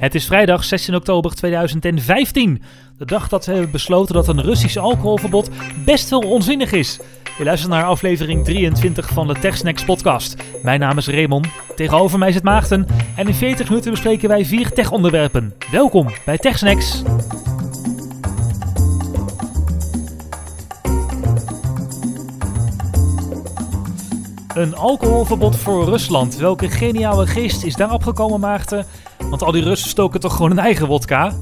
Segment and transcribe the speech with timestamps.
[0.00, 2.62] Het is vrijdag 16 oktober 2015.
[2.98, 5.50] De dag dat we hebben besloten dat een Russisch alcoholverbod
[5.84, 7.00] best wel onzinnig is.
[7.38, 10.36] Je luistert naar aflevering 23 van de TechSnacks podcast.
[10.62, 12.86] Mijn naam is Raymond, tegenover mij zit Maarten
[13.16, 15.54] en in 40 minuten bespreken wij vier tech-onderwerpen.
[15.70, 17.02] Welkom bij TechSnacks.
[24.54, 26.36] Een alcoholverbod voor Rusland.
[26.36, 28.86] Welke geniale geest is daarop gekomen, Maarten?
[29.30, 31.32] Want al die Russen stoken toch gewoon een eigen wodka?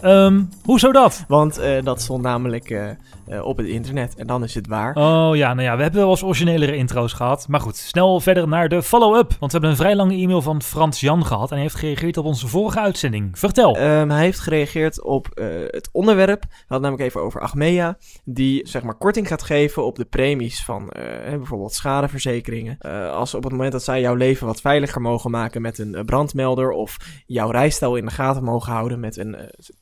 [0.00, 1.24] Ehm, hoezo dat?
[1.28, 2.88] Want uh, dat stond namelijk uh,
[3.28, 4.94] uh, op het internet en dan is het waar.
[4.96, 7.48] Oh ja, nou ja, we hebben wel eens originelere intro's gehad.
[7.48, 9.28] Maar goed, snel verder naar de follow-up.
[9.28, 12.16] Want we hebben een vrij lange e-mail van Frans Jan gehad en hij heeft gereageerd
[12.16, 13.38] op onze vorige uitzending.
[13.38, 13.80] Vertel.
[13.80, 15.28] Um, hij heeft gereageerd op
[15.70, 16.42] het onderwerp.
[16.42, 20.64] We hadden namelijk even over Achmea, die zeg maar korting gaat geven op de premies
[20.64, 20.92] van
[21.28, 22.78] bijvoorbeeld schadeverzekeringen.
[23.12, 26.70] als op het moment dat zij jouw leven wat veiliger mogen maken met een brandmelder
[26.70, 29.36] of jouw rijstijl in de gaten mogen houden met een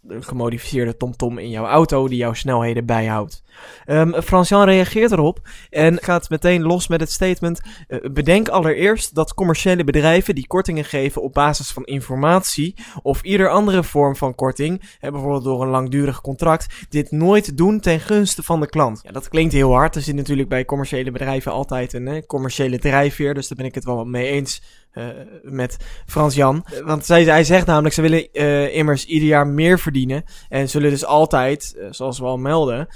[0.09, 3.45] gemodificeerde TomTom in jouw auto die jouw snelheden bijhoudt.
[3.87, 9.35] Um, Francian reageert erop en gaat meteen los met het statement: uh, bedenk allereerst dat
[9.35, 14.97] commerciële bedrijven die kortingen geven op basis van informatie of ieder andere vorm van korting,
[14.99, 19.01] hè, bijvoorbeeld door een langdurig contract, dit nooit doen ten gunste van de klant.
[19.03, 19.97] Ja, dat klinkt heel hard.
[19.97, 23.75] Er zit natuurlijk bij commerciële bedrijven altijd een hè, commerciële drijfveer, dus daar ben ik
[23.75, 24.63] het wel mee eens.
[24.99, 25.05] Uh,
[25.43, 26.65] met Frans Jan.
[26.85, 30.25] Want zij, hij zegt namelijk, ze willen uh, immers ieder jaar meer verdienen.
[30.49, 32.89] En zullen dus altijd, uh, zoals we al melden,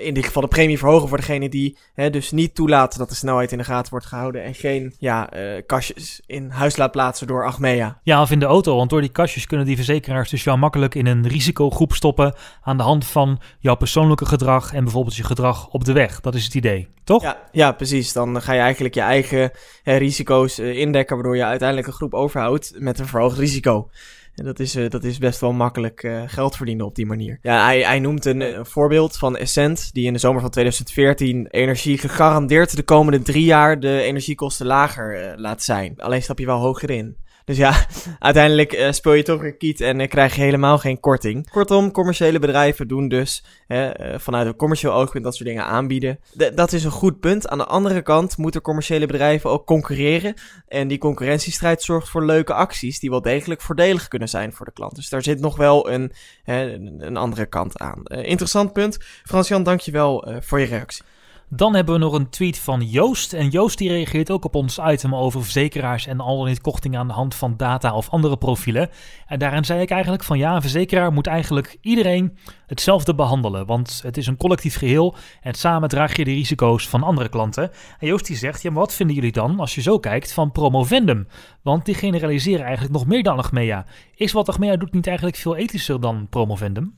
[0.00, 3.14] in dit geval de premie verhogen voor degene die hè, dus niet toelaten dat de
[3.14, 4.44] snelheid in de gaten wordt gehouden.
[4.44, 5.28] En geen ja,
[5.66, 8.00] kastjes in huis laat plaatsen door Achmea.
[8.02, 8.76] Ja, of in de auto.
[8.76, 12.34] Want door die kastjes kunnen die verzekeraars dus jou makkelijk in een risicogroep stoppen.
[12.62, 16.20] Aan de hand van jouw persoonlijke gedrag en bijvoorbeeld je gedrag op de weg.
[16.20, 17.22] Dat is het idee, toch?
[17.22, 18.12] Ja, ja precies.
[18.12, 19.50] Dan ga je eigenlijk je eigen
[19.84, 23.90] risico's indekken, waardoor je uiteindelijk een groep overhoudt met een verhoogd risico.
[24.34, 27.38] En dat is, uh, dat is best wel makkelijk uh, geld verdienen op die manier.
[27.42, 31.46] Ja, hij, hij noemt een, een, voorbeeld van Essent, die in de zomer van 2014
[31.46, 35.94] energie gegarandeerd de komende drie jaar de energiekosten lager laat zijn.
[35.96, 37.16] Alleen stap je wel hoger in.
[37.48, 37.86] Dus ja,
[38.18, 41.50] uiteindelijk uh, speel je toch een kiet en uh, krijg je helemaal geen korting.
[41.50, 46.18] Kortom, commerciële bedrijven doen dus uh, vanuit een commercieel oogpunt dat soort dingen aanbieden.
[46.54, 47.48] Dat is een goed punt.
[47.48, 50.34] Aan de andere kant moeten commerciële bedrijven ook concurreren.
[50.66, 54.72] En die concurrentiestrijd zorgt voor leuke acties die wel degelijk voordelig kunnen zijn voor de
[54.72, 54.94] klant.
[54.94, 56.12] Dus daar zit nog wel een,
[56.44, 58.02] een andere kant aan.
[58.04, 58.98] interessant punt.
[59.24, 61.04] Frans-Jan, dankjewel voor je reactie.
[61.50, 63.32] Dan hebben we nog een tweet van Joost.
[63.32, 66.96] En Joost die reageert ook op ons item over verzekeraars en al dan niet korting
[66.96, 68.90] aan de hand van data of andere profielen.
[69.26, 73.66] En daarin zei ik eigenlijk van ja, een verzekeraar moet eigenlijk iedereen hetzelfde behandelen.
[73.66, 77.70] Want het is een collectief geheel en samen draag je de risico's van andere klanten.
[77.98, 80.52] En Joost die zegt, ja maar wat vinden jullie dan als je zo kijkt van
[80.52, 81.26] Promovendum?
[81.62, 83.86] Want die generaliseren eigenlijk nog meer dan Achmea.
[84.14, 86.94] Is wat Achmea doet niet eigenlijk veel ethischer dan Promovendum?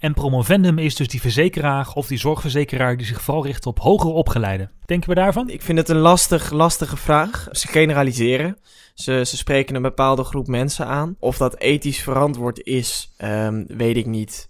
[0.00, 4.10] En Promovendum is dus die verzekeraar of die zorgverzekeraar die zich vooral richt op hoger
[4.10, 4.70] opgeleiden.
[4.84, 5.48] Denken we daarvan?
[5.50, 7.48] Ik vind het een lastig, lastige vraag.
[7.50, 8.58] Ze generaliseren.
[8.94, 11.16] Ze, ze spreken een bepaalde groep mensen aan.
[11.18, 14.49] Of dat ethisch verantwoord is, um, weet ik niet.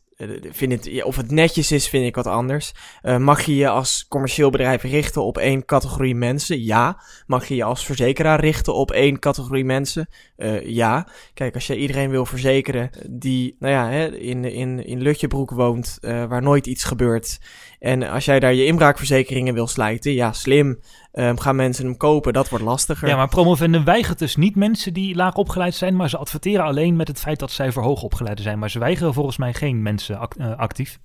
[0.51, 2.73] Vind het, of het netjes is, vind ik wat anders.
[3.03, 6.63] Uh, mag je je als commercieel bedrijf richten op één categorie mensen?
[6.63, 7.03] Ja.
[7.27, 10.09] Mag je je als verzekeraar richten op één categorie mensen?
[10.37, 11.09] Uh, ja.
[11.35, 15.99] Kijk, als je iedereen wil verzekeren die, nou ja, hè, in, in, in Lutjebroek woont,
[16.01, 17.39] waar nooit iets gebeurt.
[17.79, 20.81] En als jij daar je inbraakverzekeringen wil slijten, ja, slim.
[21.12, 22.32] Um, gaan mensen hem kopen?
[22.32, 23.09] Dat wordt lastiger.
[23.09, 26.97] Ja, maar Promovendum weigert dus niet mensen die laag opgeleid zijn, maar ze adverteren alleen
[26.97, 28.59] met het feit dat zij voor hoog opgeleide zijn.
[28.59, 30.98] Maar ze weigeren volgens mij geen mensen uh, actief.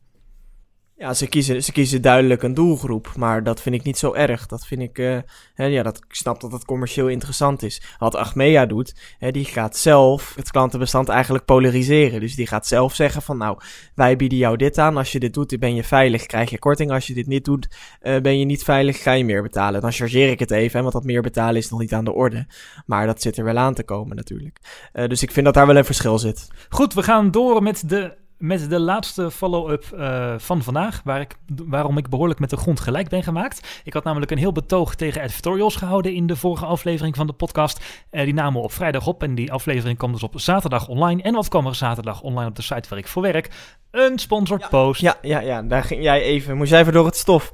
[0.97, 4.45] Ja, ze kiezen, ze kiezen duidelijk een doelgroep, maar dat vind ik niet zo erg.
[4.45, 5.17] Dat vind ik, uh,
[5.53, 7.81] hè, ja, dat, ik snap dat het commercieel interessant is.
[7.97, 12.19] Wat Achmea doet, hè, die gaat zelf het klantenbestand eigenlijk polariseren.
[12.19, 13.57] Dus die gaat zelf zeggen van, nou,
[13.95, 14.97] wij bieden jou dit aan.
[14.97, 16.91] Als je dit doet, ben je veilig, krijg je korting.
[16.91, 17.67] Als je dit niet doet,
[18.01, 19.81] uh, ben je niet veilig, ga je meer betalen.
[19.81, 22.47] Dan chargeer ik het even, want dat meer betalen is nog niet aan de orde.
[22.85, 24.59] Maar dat zit er wel aan te komen natuurlijk.
[24.94, 26.47] Uh, dus ik vind dat daar wel een verschil zit.
[26.70, 31.36] Goed, we gaan door met de met de laatste follow-up uh, van vandaag, waar ik,
[31.47, 33.82] waarom ik behoorlijk met de grond gelijk ben gemaakt.
[33.84, 37.34] Ik had namelijk een heel betoog tegen advertorials gehouden in de vorige aflevering van de
[37.34, 38.06] podcast.
[38.12, 41.22] Uh, die namen op vrijdag op en die aflevering kwam dus op zaterdag online.
[41.22, 43.50] En wat kwam er zaterdag online op de site waar ik voor werk?
[43.92, 45.02] Een sponsored ja, post.
[45.02, 47.52] Ja, ja, ja, daar ging jij even, moest jij even door het stof.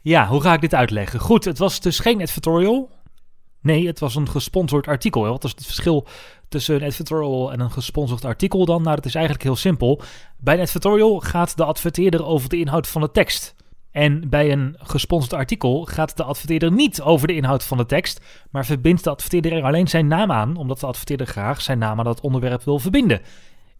[0.00, 1.20] Ja, hoe ga ik dit uitleggen?
[1.20, 2.90] Goed, het was dus geen advertorial.
[3.62, 5.22] Nee, het was een gesponsord artikel.
[5.28, 6.06] Wat is het verschil
[6.52, 8.82] tussen een advertorial en een gesponsord artikel dan?
[8.82, 10.00] Nou, dat is eigenlijk heel simpel.
[10.38, 13.54] Bij een advertorial gaat de adverteerder over de inhoud van de tekst.
[13.90, 18.20] En bij een gesponsord artikel gaat de adverteerder niet over de inhoud van de tekst,
[18.50, 21.98] maar verbindt de adverteerder er alleen zijn naam aan, omdat de adverteerder graag zijn naam
[21.98, 23.20] aan dat onderwerp wil verbinden.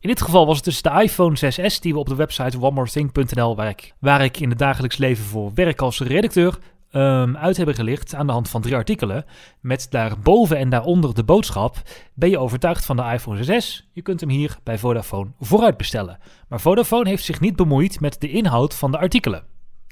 [0.00, 3.56] In dit geval was het dus de iPhone 6S die we op de website onemorething.nl,
[3.56, 6.58] waar ik, waar ik in het dagelijks leven voor werk als redacteur,
[6.92, 9.24] um, uit hebben gelicht aan de hand van drie artikelen.
[9.60, 11.76] Met daarboven en daaronder de boodschap:
[12.14, 13.88] Ben je overtuigd van de iPhone 6?
[13.92, 16.18] Je kunt hem hier bij Vodafone vooruit bestellen.
[16.48, 19.42] Maar Vodafone heeft zich niet bemoeid met de inhoud van de artikelen.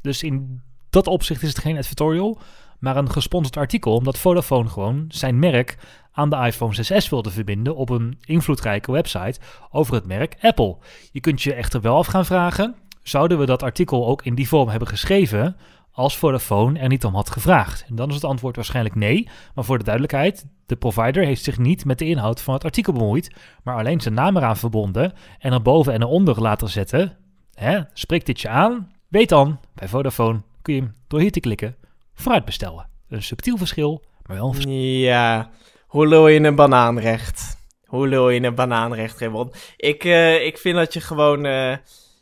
[0.00, 2.38] Dus in dat opzicht is het geen editorial,
[2.78, 5.78] maar een gesponsord artikel, omdat Vodafone gewoon zijn merk
[6.12, 10.76] aan de iPhone 6S wilde verbinden op een invloedrijke website over het merk Apple.
[11.12, 14.48] Je kunt je echter wel af gaan vragen: zouden we dat artikel ook in die
[14.48, 15.56] vorm hebben geschreven
[15.92, 17.84] als Vodafone er niet om had gevraagd?
[17.88, 19.28] En dan is het antwoord waarschijnlijk nee.
[19.54, 22.92] Maar voor de duidelijkheid, de provider heeft zich niet met de inhoud van het artikel
[22.92, 27.16] bemoeid, maar alleen zijn naam eraan verbonden en erboven en eronder laten zetten.
[27.54, 28.92] Hè, spreekt dit je aan?
[29.08, 31.76] Weet dan, bij Vodafone kun je hem door hier te klikken
[32.14, 32.88] vooruit bestellen.
[33.08, 34.74] Een subtiel verschil, maar wel een verschil.
[34.74, 35.50] Ja,
[35.86, 37.58] hoe lul je een banaanrecht?
[37.84, 39.72] Hoe lul je een banaanrecht, Raymond?
[39.76, 41.46] Ik, uh, ik vind dat je gewoon...
[41.46, 41.76] Uh,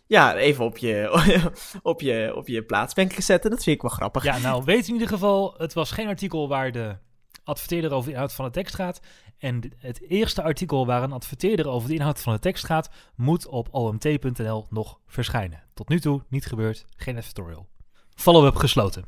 [0.08, 1.22] ja, even op je,
[1.82, 3.50] op, je, op je plaats bent zetten.
[3.50, 4.24] Dat vind ik wel grappig.
[4.24, 6.96] Ja, nou, weet in ieder geval, het was geen artikel waar de
[7.44, 9.00] adverteerder over de inhoud van de tekst gaat.
[9.38, 13.46] En het eerste artikel waar een adverteerder over de inhoud van de tekst gaat, moet
[13.46, 15.62] op omt.nl nog verschijnen.
[15.74, 17.66] Tot nu toe niet gebeurd, geen editorial.
[18.14, 19.04] Follow-up gesloten.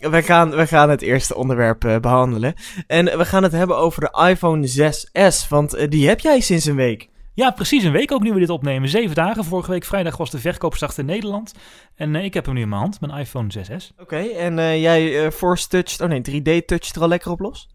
[0.00, 2.54] We gaan, we gaan het eerste onderwerp uh, behandelen.
[2.86, 6.64] En we gaan het hebben over de iPhone 6S, want uh, die heb jij sinds
[6.64, 7.10] een week.
[7.34, 8.88] Ja, precies een week ook nu we dit opnemen.
[8.88, 9.44] Zeven dagen.
[9.44, 11.54] Vorige week vrijdag was de verkoopstart in Nederland.
[11.94, 13.92] En uh, ik heb hem nu in mijn hand, mijn iPhone 6S.
[13.92, 17.68] Oké, okay, en jij Force Touch, oh nee, 3D Touch er al lekker op los?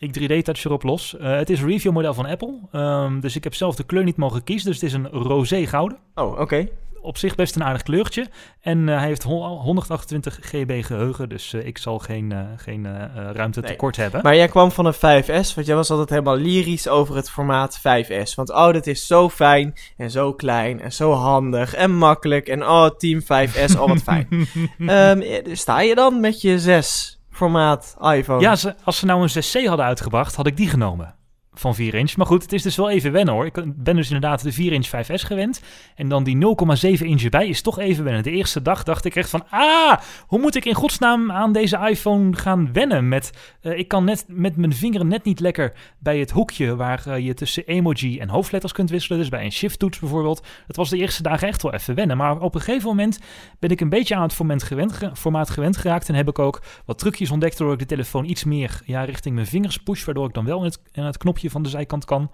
[0.00, 1.14] Ik 3D-touch erop los.
[1.18, 2.58] Het is een review model van Apple.
[2.72, 4.70] Um, dus ik heb zelf de kleur niet mogen kiezen.
[4.70, 5.98] Dus het is een rosé gouden.
[6.14, 6.40] Oh, oké.
[6.40, 6.72] Okay.
[7.02, 8.26] Op zich best een aardig kleurtje.
[8.60, 11.28] En uh, hij heeft 128 GB geheugen.
[11.28, 12.86] Dus uh, ik zal geen, geen
[13.32, 13.70] ruimte nee.
[13.70, 14.20] tekort hebben.
[14.22, 15.54] Maar jij kwam van een 5S.
[15.54, 18.34] Want jij was altijd helemaal lyrisch over het formaat 5S.
[18.34, 19.74] Want oh, dit is zo fijn.
[19.96, 20.80] En zo klein.
[20.80, 21.74] En zo handig.
[21.74, 22.48] En makkelijk.
[22.48, 23.78] En oh, Team 5S.
[23.78, 24.48] Oh, wat fijn.
[24.78, 25.22] um,
[25.56, 27.20] sta je dan met je 6?
[27.30, 28.40] formaat iPhone.
[28.40, 31.14] Ja, ze, als ze nou een 6C hadden uitgebracht, had ik die genomen
[31.52, 32.16] van 4 inch.
[32.16, 33.46] Maar goed, het is dus wel even wennen hoor.
[33.46, 35.62] Ik ben dus inderdaad de 4 inch 5S gewend.
[35.94, 38.22] En dan die 0,7 inch erbij is toch even wennen.
[38.22, 41.88] De eerste dag dacht ik echt van, ah, hoe moet ik in godsnaam aan deze
[41.88, 43.08] iPhone gaan wennen?
[43.08, 47.04] Met, uh, ik kan net met mijn vinger net niet lekker bij het hoekje waar
[47.08, 49.18] uh, je tussen emoji en hoofdletters kunt wisselen.
[49.18, 50.46] Dus bij een shift toets bijvoorbeeld.
[50.66, 52.16] Dat was de eerste dagen echt wel even wennen.
[52.16, 53.18] Maar op een gegeven moment
[53.58, 56.08] ben ik een beetje aan het formaat gewend, formaat gewend geraakt.
[56.08, 59.34] En heb ik ook wat trucjes ontdekt waardoor ik de telefoon iets meer ja, richting
[59.34, 60.04] mijn vingers push.
[60.04, 62.30] Waardoor ik dan wel in het, in het knopje van de zijkant kan.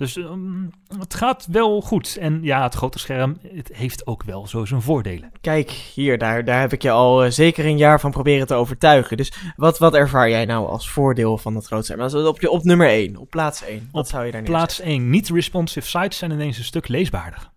[0.00, 2.16] Dus um, het gaat wel goed.
[2.16, 5.32] En ja, het grote scherm, het heeft ook wel zo zijn voordelen.
[5.40, 8.54] Kijk, hier, daar, daar heb ik je al uh, zeker een jaar van proberen te
[8.54, 9.16] overtuigen.
[9.16, 12.00] Dus wat, wat ervaar jij nou als voordeel van het grote scherm?
[12.00, 15.10] Als op, je, op nummer 1, op plaats 1, wat zou je daar Plaats 1,
[15.10, 17.50] niet responsive sites zijn ineens een stuk leesbaarder.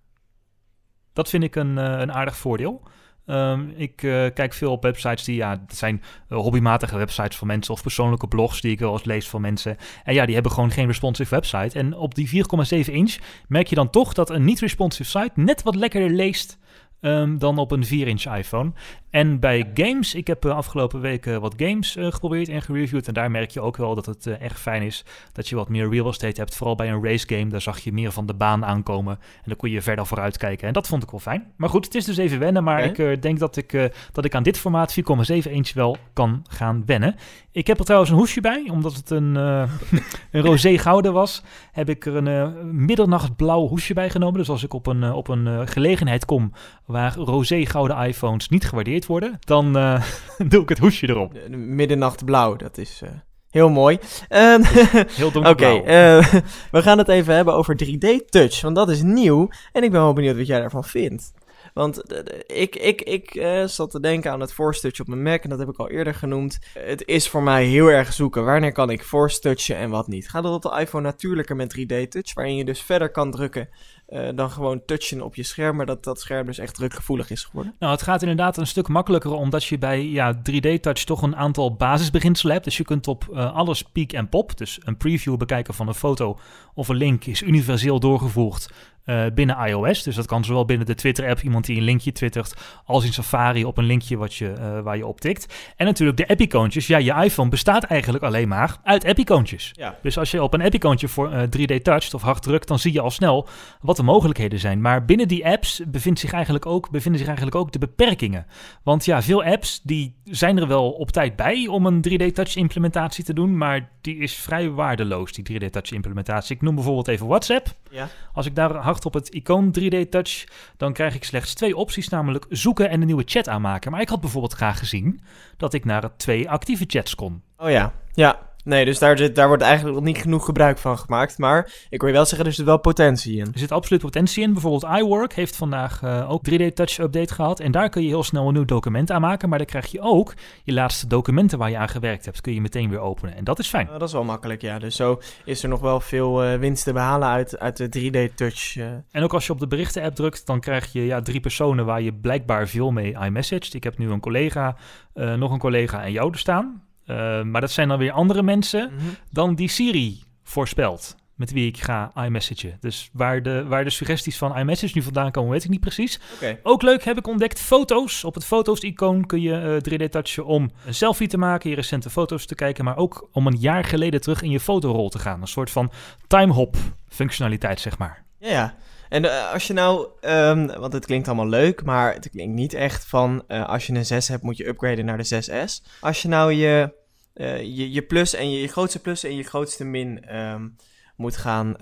[1.14, 2.82] Dat vind ik een, uh, een aardig voordeel.
[3.26, 7.48] Um, ik uh, kijk veel op websites die, ja, het zijn uh, hobbymatige websites van
[7.48, 9.78] mensen of persoonlijke blogs die ik wel eens lees van mensen.
[10.04, 11.80] En ja, die hebben gewoon geen responsive website.
[11.80, 12.46] En op die
[12.86, 13.18] 4,7 inch
[13.48, 16.58] merk je dan toch dat een niet-responsive site net wat lekkerder leest
[17.02, 18.72] um, dan op een 4-inch iPhone.
[19.14, 23.08] En bij games, ik heb de uh, afgelopen weken wat games uh, geprobeerd en gereviewd.
[23.08, 25.70] En daar merk je ook wel dat het uh, echt fijn is dat je wat
[25.70, 26.56] meer real estate hebt.
[26.56, 29.14] Vooral bij een race game, daar zag je meer van de baan aankomen.
[29.20, 30.68] En dan kon je verder vooruit kijken.
[30.68, 31.52] En dat vond ik wel fijn.
[31.56, 32.64] Maar goed, het is dus even wennen.
[32.64, 33.12] Maar okay.
[33.12, 37.16] ik denk dat ik, dat ik aan dit formaat 4,7 inch wel kan gaan wennen.
[37.52, 39.36] Ik heb er trouwens een hoesje bij, omdat het een,
[40.32, 41.44] een roze gouden was.
[41.72, 44.40] Heb ik er een middernachtblauw hoesje bij genomen.
[44.40, 46.54] Dus als ik op een, op een gelegenheid kom
[46.86, 50.04] waar roze gouden iPhones niet gewaardeerd worden, dan uh,
[50.50, 51.34] doe ik het hoesje erop.
[51.50, 53.10] Middernacht blauw, dat is uh,
[53.50, 53.98] heel mooi.
[54.30, 54.56] Uh,
[55.20, 55.76] heel donkerblauw.
[55.76, 56.34] Oké, okay, eh,
[56.72, 59.50] we gaan het even hebben over 3D Touch, want dat is nieuw.
[59.72, 61.34] En ik ben wel benieuwd wat jij daarvan vindt.
[61.74, 65.44] Want ik, ik, ik uh, zat te denken aan het force touch op mijn Mac
[65.44, 66.60] en dat heb ik al eerder genoemd.
[66.80, 68.46] Het is voor mij heel erg zoeken.
[68.46, 70.30] Wanneer kan ik force touchen en wat niet?
[70.30, 73.70] Gaat dat op de iPhone natuurlijker met 3D touch, waarin je dus verder kan drukken
[74.14, 77.44] uh, dan gewoon touchen op je scherm, maar dat dat scherm dus echt drukgevoelig is
[77.44, 77.76] geworden.
[77.80, 81.76] Nou, het gaat inderdaad een stuk makkelijker omdat je bij ja, 3D-touch toch een aantal
[81.76, 82.66] basisbeginselen hebt.
[82.66, 85.94] Dus je kunt op uh, alles peek en pop, dus een preview bekijken van een
[85.94, 86.40] foto
[86.74, 88.74] of een link is universeel doorgevoegd
[89.04, 90.04] eh, binnen iOS.
[90.04, 92.54] Dus dat kan zowel binnen de Twitter-app, iemand die een linkje twittert,
[92.86, 95.74] als in Safari op een linkje wat je, eh, waar je op tikt.
[95.76, 96.88] En natuurlijk de app-icoontjes.
[96.88, 99.72] Ja, je iPhone bestaat eigenlijk alleen maar uit app-icoontjes.
[99.74, 99.98] Ja.
[100.02, 102.94] Dus als je op een app-icoontje voor eh, 3D toucht of hard drukt, dan zie
[102.94, 103.48] je al snel
[103.82, 104.82] wat de mogelijkheden zijn.
[104.82, 108.46] Maar binnen die apps bevindt zich eigenlijk ook, bevinden zich eigenlijk ook de beperkingen.
[108.84, 113.24] Want ja, veel apps die zijn er wel op tijd bij om een 3D-touch implementatie
[113.24, 116.56] te doen, maar die is vrij waardeloos, die 3D-touch implementatie.
[116.56, 117.68] Ik noem bijvoorbeeld even WhatsApp.
[117.90, 118.08] Ja.
[118.34, 120.44] Als ik daar op het icoon 3D-touch,
[120.78, 123.92] dan krijg ik slechts twee opties, namelijk zoeken en een nieuwe chat aanmaken.
[123.92, 125.22] Maar ik had bijvoorbeeld graag gezien
[125.58, 127.42] dat ik naar twee actieve chats kon.
[127.58, 128.52] Oh ja, ja.
[128.64, 131.38] Nee, dus daar, zit, daar wordt eigenlijk nog niet genoeg gebruik van gemaakt.
[131.38, 133.46] Maar ik wil je wel zeggen, er zit wel potentie in.
[133.54, 134.54] Er zit absoluut potentie in.
[134.54, 137.60] Bijvoorbeeld iWork heeft vandaag eh, ook 3D-touch update gehad.
[137.60, 139.50] En daar kun je heel snel een nieuw document aanmaken.
[139.50, 142.62] Maar dan krijg je ook je laatste documenten waar je aan gewerkt hebt, kun je
[142.62, 143.36] meteen weer openen.
[143.36, 143.86] En dat is fijn.
[143.86, 144.80] Nou, dat is wel makkelijk, ja.
[144.80, 148.76] Dus zo is er nog wel veel eh, winst te behalen uit, uit de 3D-touch.
[148.78, 148.86] eh.
[149.12, 152.02] En ook als je op de berichten-app drukt, dan krijg je ja, drie personen waar
[152.02, 153.74] je blijkbaar veel mee iMessaged.
[153.74, 154.76] Ik heb nu een collega,
[155.14, 156.84] nog een collega en jou er staan.
[157.06, 159.04] Eh, maar dat zijn dan weer andere mensen Mhm.
[159.32, 161.16] dan die Siri voorspelt.
[161.36, 162.78] Met wie ik ga iMessagen.
[162.80, 166.20] Dus waar de, waar de suggesties van iMessage nu vandaan komen, weet ik niet precies.
[166.64, 168.24] Ook leuk heb ik ontdekt foto's.
[168.24, 172.46] Op het foto's-icoon kun je eh, 3D-touchen om een selfie te maken, je recente foto's
[172.46, 175.42] te kijken, maar ook om een jaar geleden terug in je fotorol te gaan.
[175.42, 175.92] Een soort van
[176.28, 176.76] timehop
[177.08, 178.24] functionaliteit, zeg maar.
[178.40, 178.76] Ja, ja.
[179.14, 182.74] En eh, als je nou, ehm, want het klinkt allemaal leuk, maar het klinkt niet
[182.74, 185.84] echt van eh, als je een 6 hebt, moet je upgraden naar de 6S.
[186.00, 186.94] Als je nou je,
[187.34, 190.68] eh, je, je plus en je, grootste plus en je grootste min ehm,
[191.16, 191.76] moet gaan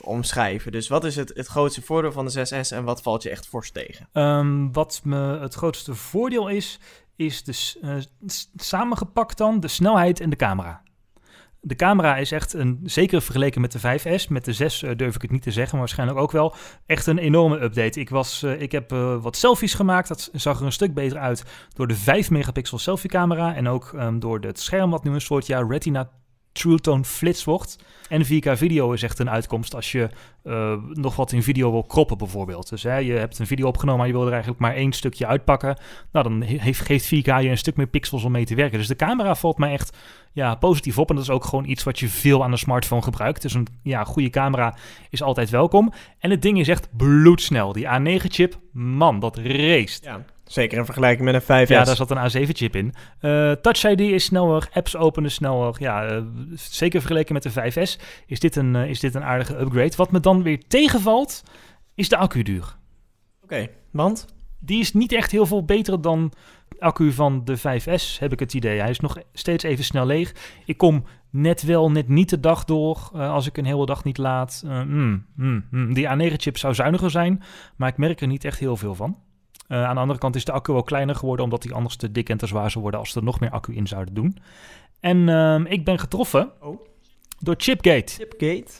[0.00, 0.72] omschrijven.
[0.72, 3.46] Dus wat is het, het grootste voordeel van de 6S en wat valt je echt
[3.46, 4.08] fors tegen?
[4.12, 6.80] Ehm, wat me het grootste voordeel is,
[7.16, 7.78] is dus
[8.56, 10.82] samengepakt dan de snelheid en de camera.
[11.60, 15.14] De camera is echt, een, zeker vergeleken met de 5S, met de 6 eh, durf
[15.14, 16.54] ik het niet te zeggen, maar waarschijnlijk ook wel,
[16.86, 18.00] echt een enorme update.
[18.00, 21.18] Ik, was, eh, ik heb eh, wat selfies gemaakt, dat zag er een stuk beter
[21.18, 25.10] uit door de 5 megapixel selfie camera en ook ehm, door het scherm wat nu
[25.10, 26.10] een soort ja, retina
[26.52, 27.78] True Tone flits wordt.
[28.08, 30.08] En 4K video is echt een uitkomst als je
[30.42, 32.68] eh, nog wat in video wil kroppen bijvoorbeeld.
[32.68, 35.26] Dus hè, je hebt een video opgenomen, maar je wil er eigenlijk maar één stukje
[35.26, 35.76] uitpakken.
[36.12, 38.78] Nou, dan he- heeft, geeft 4K je een stuk meer pixels om mee te werken.
[38.78, 39.96] Dus de camera valt mij echt
[40.32, 41.08] ja, positief op.
[41.08, 43.42] En dat is ook gewoon iets wat je veel aan de smartphone gebruikt.
[43.42, 44.76] Dus een ja, goede camera
[45.10, 45.92] is altijd welkom.
[46.18, 47.72] En het ding is echt bloedsnel.
[47.72, 49.98] Die A9-chip, man, dat race.
[50.02, 51.68] Ja, zeker in vergelijking met een 5S.
[51.68, 52.94] Ja, daar zat een A7-chip in.
[53.20, 55.76] Eh, Touch ID is sneller, apps openen sneller.
[55.78, 56.22] Ja, eh,
[56.54, 59.96] zeker vergeleken met de 5S is dit, een, eh, is dit een aardige upgrade.
[59.96, 61.42] Wat me dan weer tegenvalt,
[61.94, 62.76] is de accuduur.
[63.42, 64.26] Oké, want?
[64.60, 66.32] Die is niet echt heel veel beter dan
[66.68, 68.80] de accu van de 5S, heb ik het idee.
[68.80, 70.34] Hij is nog steeds even snel leeg.
[70.64, 74.18] Ik kom net wel, net niet de dag door als ik een hele dag niet
[74.18, 74.62] laat.
[74.66, 75.94] Eh, mm, mm, mm.
[75.94, 77.42] Die A9-chip zou zuiniger zijn,
[77.76, 79.16] maar ik merk er niet echt heel veel van.
[79.68, 82.12] Eh, aan de andere kant is de accu wel kleiner geworden, omdat die anders te
[82.12, 84.36] dik en te zwaar zou worden als ze er nog meer accu in zouden doen.
[85.00, 86.80] En ehm, ik ben getroffen Oh.
[87.38, 88.12] door Chipgate.
[88.12, 88.72] Chipgate.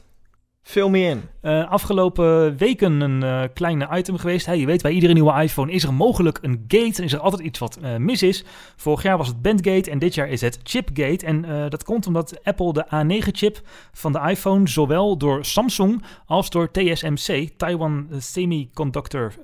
[0.62, 1.23] Vul me in.
[1.40, 4.47] Eh, afgelopen weken een eh, kleine item geweest.
[4.47, 6.99] Hey, je weet, bij iedere nieuwe iPhone is er mogelijk een gate.
[6.99, 8.45] En is er altijd iets wat mis is.
[8.76, 11.26] Vorig jaar was het Bandgate en dit jaar is het Chipgate.
[11.26, 13.61] En dat komt omdat Apple de A9-chip
[13.92, 19.35] van de iPhone zowel door Samsung als door TSMC, Taiwan Semiconductor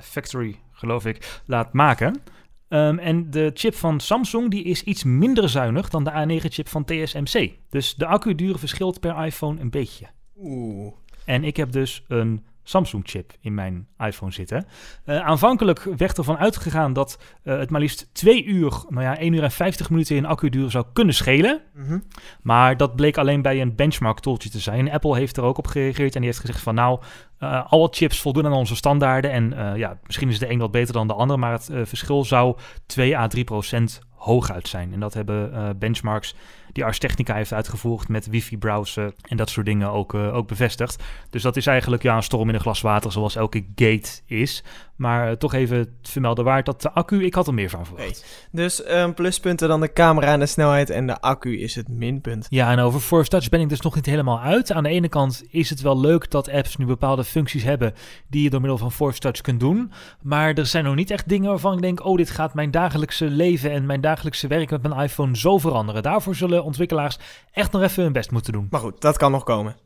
[0.00, 2.22] Factory, geloof ik, laat maken.
[2.68, 6.84] Ehm, en de chip van Samsung die is iets minder zuinig dan de A9-chip van
[6.84, 7.52] TSMC.
[7.68, 10.06] Dus de accuduur verschilt per iPhone een beetje.
[10.36, 10.92] Oeh.
[11.24, 14.66] En ik heb dus een Samsung-chip in mijn iPhone zitten.
[15.04, 19.32] Eh, aanvankelijk werd ervan uitgegaan dat eh, het maar liefst 2 uur, nou ja, 1
[19.32, 21.60] uur en 50 minuten in accuduur zou kunnen schelen.
[21.74, 21.98] Mhm.
[22.42, 24.90] Maar dat bleek alleen bij een benchmark tooltje te zijn.
[24.90, 27.00] Apple heeft er ook op gereageerd en die heeft gezegd van nou,
[27.38, 29.30] eh, alle chips voldoen aan onze standaarden.
[29.30, 32.56] En ja, misschien is de een wat beter dan de ander, maar het verschil zou
[32.86, 34.92] 2 à 3 procent hooguit zijn.
[34.92, 36.34] En dat hebben benchmarks
[36.78, 40.48] die Ars Technica heeft uitgevoerd met wifi browsen en dat soort dingen ook, eh, ook
[40.48, 41.02] bevestigd.
[41.30, 44.64] Dus dat is eigenlijk ja, een storm in een glas water zoals elke gate is.
[44.98, 47.86] Maar eh, toch even het vermelden waard dat de accu, ik had er meer van
[47.86, 48.48] verwacht.
[48.52, 52.46] Dus ehm, pluspunten dan de camera en de snelheid en de accu is het minpunt.
[52.48, 54.72] Ja, en over Force Touch ben ik dus nog niet helemaal uit.
[54.72, 57.94] Aan de ene kant is het wel leuk dat apps nu bepaalde functies hebben
[58.28, 59.92] die je door middel van Force Touch kunt doen.
[60.22, 63.24] Maar er zijn nog niet echt dingen waarvan ik denk, oh, dit gaat mijn dagelijkse
[63.24, 66.02] leven en mijn dagelijkse werk met mijn iPhone zo veranderen.
[66.02, 67.18] Daarvoor zullen ontwikkelaars
[67.52, 68.66] echt nog even hun best moeten doen.
[68.70, 69.76] Maar goed, dat kan nog komen.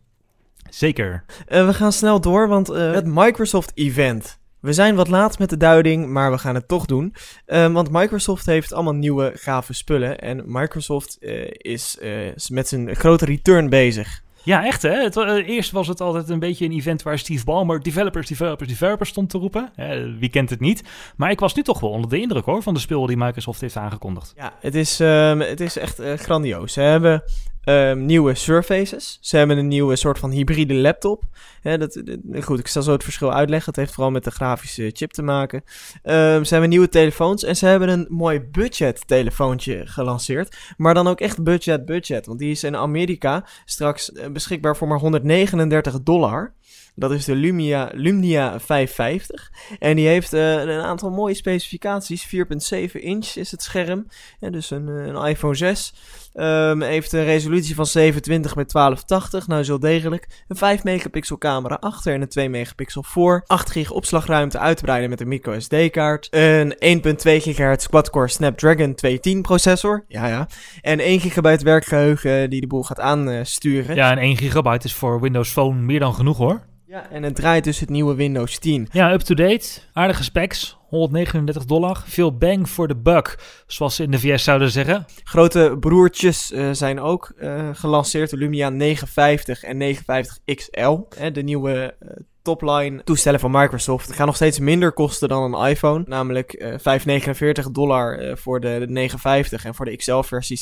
[0.71, 1.25] Zeker.
[1.47, 4.41] Eh, we gaan snel door, want eh, het Microsoft Event.
[4.63, 7.15] We zijn wat laat met de duiding, maar we gaan het toch doen.
[7.47, 10.19] Eh, want Microsoft heeft allemaal nieuwe gave spullen.
[10.19, 12.11] En Microsoft eh, is eh,
[12.49, 14.23] met zijn grote return bezig.
[14.45, 15.03] Ja, echt hè.
[15.03, 18.69] Het, uh, eerst was het altijd een beetje een event waar Steve Ballmer developers, developers,
[18.69, 19.73] developers stond te roepen.
[20.19, 20.83] wie kent het niet?
[21.17, 23.61] Maar ik was nu toch wel onder de indruk hoor van de speel die Microsoft
[23.61, 24.33] heeft aangekondigd.
[24.37, 26.73] Ja, het is, um, het is echt uh, grandioos.
[26.73, 27.23] Ze hebben
[27.65, 29.19] um, nieuwe Surfaces.
[29.21, 31.25] Ze hebben een nieuwe soort van hybride laptop.
[31.63, 32.03] dat,
[32.41, 33.69] goed, ik zal zo het verschil uitleggen.
[33.69, 35.63] Het heeft vooral met de grafische chip te maken.
[36.05, 40.57] Um, ze hebben nieuwe telefoons en ze hebben een mooi budget telefoontje gelanceerd.
[40.77, 42.27] Maar dan ook echt budget budget.
[42.27, 46.55] Want die is in Amerika straks eh, beschikbaar voor maar 139 dollar.
[46.95, 49.53] Dat is de Lumia, Lumnia 550.
[49.79, 52.35] En die heeft uh, een aantal mooie specificaties.
[52.37, 54.07] 4,7 inch is het scherm.
[54.41, 55.95] Dus een, eh, een iPhone 6.
[56.35, 59.47] Um, heeft een resolutie van 27 met 1280.
[59.47, 60.29] Nou, zo degelijk.
[60.49, 63.45] Een 5 megapixel camera achter en een 2 megapixel voor.
[63.47, 66.29] 8 gig opslagruimte uitbreiden met een micro SD kaart.
[66.31, 70.05] Een 1.2 GHz quad-core Snapdragon 210 processor.
[70.09, 70.49] Ja, ja.
[70.81, 73.97] En 1 gigabyte werkgeheugen die de boel gaat aansturen.
[73.97, 76.61] Ja, en 1 gigabyte is voor Windows Phone meer dan genoeg hoor.
[76.87, 78.89] Ja, en het draait dus het nieuwe Windows 10.
[78.91, 79.81] Ja, up-to-date.
[79.93, 80.81] Aardige specs.
[80.93, 82.03] 139 dollar.
[82.07, 85.05] Veel bang voor de buck, zoals ze in de VS zouden zeggen.
[85.25, 88.31] Grote broertjes uh, zijn ook uh, gelanceerd.
[88.31, 90.99] De Lumia 950 en 950 XL.
[91.33, 92.11] de nieuwe uh,
[92.43, 96.05] topline toestellen van Microsoft gaan nog steeds minder kosten dan een iPhone.
[96.07, 100.61] Namelijk uh, 5,49 dollar uh, voor de, de 950 en voor de XL-versie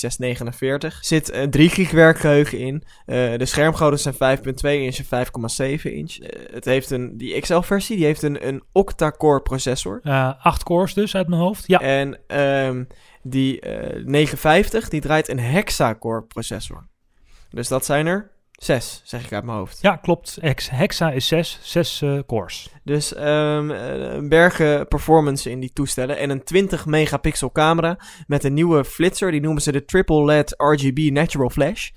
[0.92, 0.98] 6,49.
[1.00, 2.74] Zit uh, 3 gig werkgeheugen in.
[2.74, 5.26] Uh, de schermgrootte zijn 5,2 inch en
[5.78, 6.16] 5,7 inch.
[6.52, 10.00] het heeft een, die XL-versie die heeft een, een octa-core processor.
[10.02, 11.64] 8 cores dus uit mijn hoofd.
[11.66, 11.80] Ja.
[11.80, 12.86] En um,
[13.22, 13.60] die
[14.04, 16.88] 950 die draait een hexa-core processor.
[17.50, 18.30] Dus dat zijn er
[18.60, 19.78] Zes, zeg ik uit mijn hoofd.
[19.80, 20.38] Ja, klopt.
[20.70, 22.68] Hexa is zes, zes uh, cores.
[22.84, 26.18] Dus um, een bergen performance in die toestellen.
[26.18, 29.30] En een 20 megapixel camera met een nieuwe flitser.
[29.30, 31.90] Die noemen ze de Triple LED RGB Natural Flash.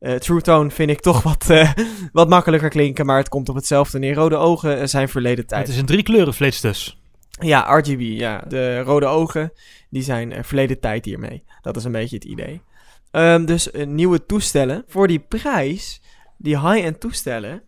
[0.00, 1.72] Uh, True Tone vind ik toch wat, uh,
[2.12, 4.14] wat makkelijker klinken, maar het komt op hetzelfde neer.
[4.14, 5.60] Rode ogen zijn verleden tijd.
[5.66, 7.00] Het is een drie kleuren flits dus.
[7.30, 8.44] Ja, RGB, ja.
[8.48, 9.52] De rode ogen,
[9.90, 11.44] die zijn verleden tijd hiermee.
[11.62, 12.60] Dat is een beetje het idee.
[13.12, 14.84] Um, dus nieuwe toestellen.
[14.86, 16.00] Voor die prijs
[16.42, 17.62] die high-end toestellen,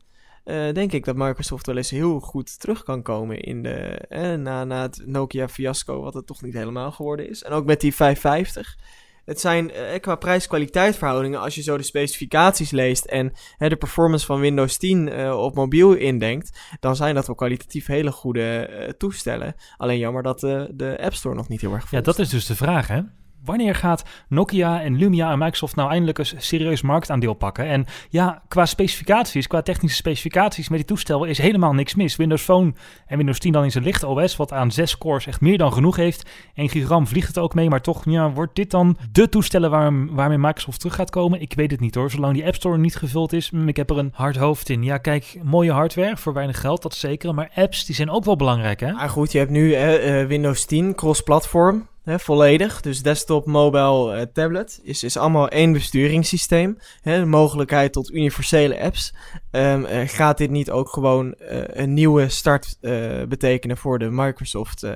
[0.45, 4.35] uh, denk ik dat Microsoft wel eens heel goed terug kan komen in de, eh,
[4.35, 7.43] na, na het Nokia fiasco, wat het toch niet helemaal geworden is.
[7.43, 8.77] En ook met die 550.
[9.25, 13.77] Het zijn eh, qua prijs-kwaliteit verhoudingen, als je zo de specificaties leest en hè, de
[13.77, 18.69] performance van Windows 10 uh, op mobiel indenkt, dan zijn dat wel kwalitatief hele goede
[18.71, 19.55] uh, toestellen.
[19.77, 22.47] Alleen jammer dat de App Store nog niet heel erg vol Ja, dat is dus
[22.47, 23.01] de vraag, hè?
[23.45, 27.67] Wanneer gaat Nokia en Lumia en Microsoft nou eindelijk een serieus marktaandeel pakken?
[27.67, 32.17] En ja, qua specificaties, qua technische specificaties met die toestel is helemaal niks mis.
[32.17, 32.73] Windows Phone
[33.07, 35.73] en Windows 10 dan in zijn licht OS, wat aan 6 cores echt meer dan
[35.73, 36.31] genoeg heeft.
[36.55, 40.15] En gigram vliegt het ook mee, maar toch, ja, wordt dit dan de toestellen waar,
[40.15, 41.41] waarmee Microsoft terug gaat komen?
[41.41, 43.51] Ik weet het niet hoor, zolang die App Store niet gevuld is.
[43.51, 44.83] Mm, ik heb er een hard hoofd in.
[44.83, 47.35] Ja, kijk, mooie hardware voor weinig geld, dat zeker.
[47.35, 48.93] Maar apps, die zijn ook wel belangrijk, hè?
[48.93, 52.81] Maar goed, je hebt nu uh, Windows 10 cross-platform volledig.
[52.81, 54.81] Dus desktop, mobile, uh, tablet.
[54.83, 56.79] Is, is allemaal één besturingssysteem.
[57.03, 59.15] De mogelijkheid tot universele apps.
[59.51, 62.79] Um, uh, gaat dit niet ook gewoon uh, een nieuwe start
[63.29, 64.87] betekenen voor de Microsoft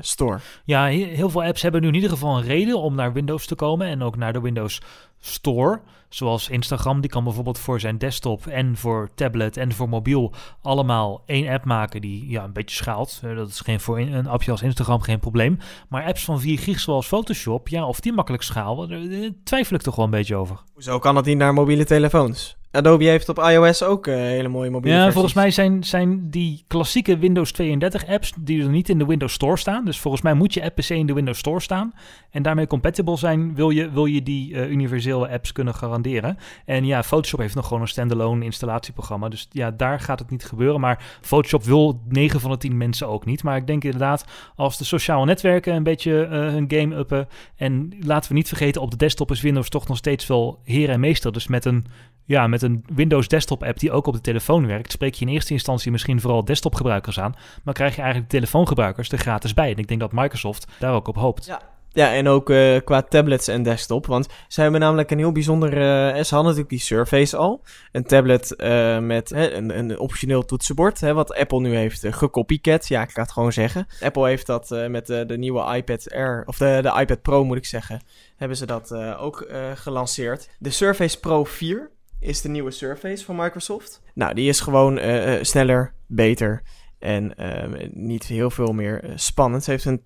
[0.00, 0.38] Store?
[0.64, 3.54] Ja, heel veel apps hebben nu in ieder geval een reden om naar Windows te
[3.54, 3.86] komen.
[3.86, 4.80] En ook naar de Windows
[5.20, 5.80] Store.
[6.08, 11.22] Zoals Instagram, die kan bijvoorbeeld voor zijn desktop en voor tablet en voor mobiel allemaal
[11.26, 13.20] één app maken die ja, een beetje schaalt.
[13.22, 15.58] dat is geen voor een appje als Instagram geen probleem.
[15.88, 19.82] Maar apps van 4 gig zoals Photoshop, ja, of die makkelijk schalen, daar twijfel ik
[19.82, 20.62] toch wel een beetje over.
[20.72, 22.59] Hoezo kan dat niet naar mobiele telefoons?
[22.72, 25.14] Adobe heeft op iOS ook uh, hele mooie mobiele Ja, versies.
[25.14, 29.32] volgens mij zijn, zijn die klassieke Windows 32 apps die er niet in de Windows
[29.32, 29.84] Store staan.
[29.84, 31.92] Dus volgens mij moet je app PC in de Windows Store staan.
[32.30, 36.36] En daarmee compatible zijn, wil je, wil je die uh, universele apps kunnen garanderen.
[36.64, 39.28] En ja, Photoshop heeft nog gewoon een standalone installatieprogramma.
[39.28, 40.80] Dus ja, daar gaat het niet gebeuren.
[40.80, 43.42] Maar Photoshop wil 9 van de 10 mensen ook niet.
[43.42, 44.24] Maar ik denk inderdaad,
[44.56, 47.28] als de sociale netwerken een beetje uh, hun game uppen.
[47.56, 50.90] En laten we niet vergeten, op de desktop is Windows toch nog steeds wel heer
[50.90, 51.32] en meester.
[51.32, 51.86] Dus met een
[52.30, 55.32] ja, met een Windows desktop app die ook op de telefoon werkt, spreek je in
[55.32, 59.54] eerste instantie misschien vooral desktop gebruikers aan, maar krijg je eigenlijk de telefoongebruikers er gratis
[59.54, 59.70] bij.
[59.70, 61.46] En ik denk dat Microsoft daar ook op hoopt.
[61.46, 61.60] Ja.
[61.92, 64.06] Ja, en ook uh, qua tablets en desktop.
[64.06, 65.72] Want zij hebben namelijk een heel bijzonder...
[65.72, 65.78] Uh,
[66.22, 67.62] ze hadden natuurlijk die Surface al.
[67.92, 71.00] Een tablet uh, met hè, een, een optioneel toetsenbord.
[71.00, 72.88] Hè, wat Apple nu heeft gecopycat.
[72.88, 73.86] Ja, ik ga het gewoon zeggen.
[74.00, 76.42] Apple heeft dat met de, de nieuwe iPad Air...
[76.46, 78.02] Of de, de iPad Pro moet ik zeggen.
[78.36, 80.48] Hebben ze dat ook gelanceerd.
[80.58, 84.02] De Surface Pro 4 is de nieuwe Surface van Microsoft.
[84.14, 86.62] Nou, die is gewoon uh, sneller, beter
[86.98, 89.64] En ehm, niet heel veel meer uh, spannend.
[89.64, 90.00] Ze heeft een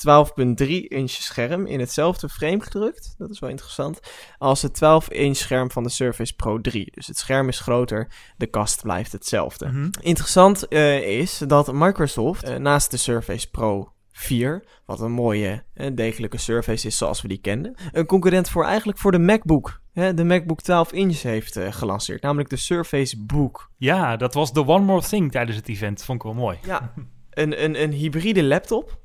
[0.62, 3.14] 12,3 inch scherm in hetzelfde frame gedrukt.
[3.18, 4.00] Dat is wel interessant.
[4.38, 6.90] Als het 12 inch scherm van de Surface Pro 3.
[6.90, 9.66] Dus het scherm is groter, de kast blijft hetzelfde.
[9.66, 9.90] Mhm.
[10.00, 15.94] Interessant uh, is dat Microsoft uh, naast de Surface Pro 4, wat een mooie en
[15.94, 19.82] degelijke Surface is zoals we die kenden, een concurrent voor eigenlijk voor de MacBook.
[19.94, 23.70] De MacBook 12 inch heeft uh, gelanceerd, namelijk de Surface Book.
[23.76, 26.04] Ja, dat was de One More Thing tijdens het event.
[26.04, 26.58] Vond ik wel mooi.
[26.66, 26.92] Ja,
[27.30, 28.98] een, een, een hybride laptop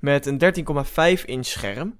[0.00, 0.40] met een
[1.18, 1.98] 13,5 inch scherm.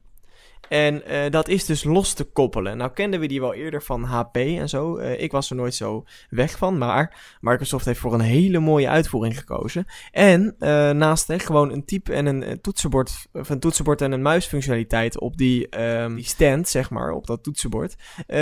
[0.75, 2.77] En uh, dat is dus los te koppelen.
[2.77, 4.99] Nou kenden we die wel eerder van HP en zo.
[4.99, 6.79] Uh, ik was er nooit zo weg van.
[6.79, 9.87] Maar Microsoft heeft voor een hele mooie uitvoering gekozen.
[10.11, 14.23] En uh, naast hè, gewoon een type en een toetsenbord, of een toetsenbord en een
[14.23, 17.95] muisfunctionaliteit op die, um, die stand, zeg maar, op dat toetsenbord,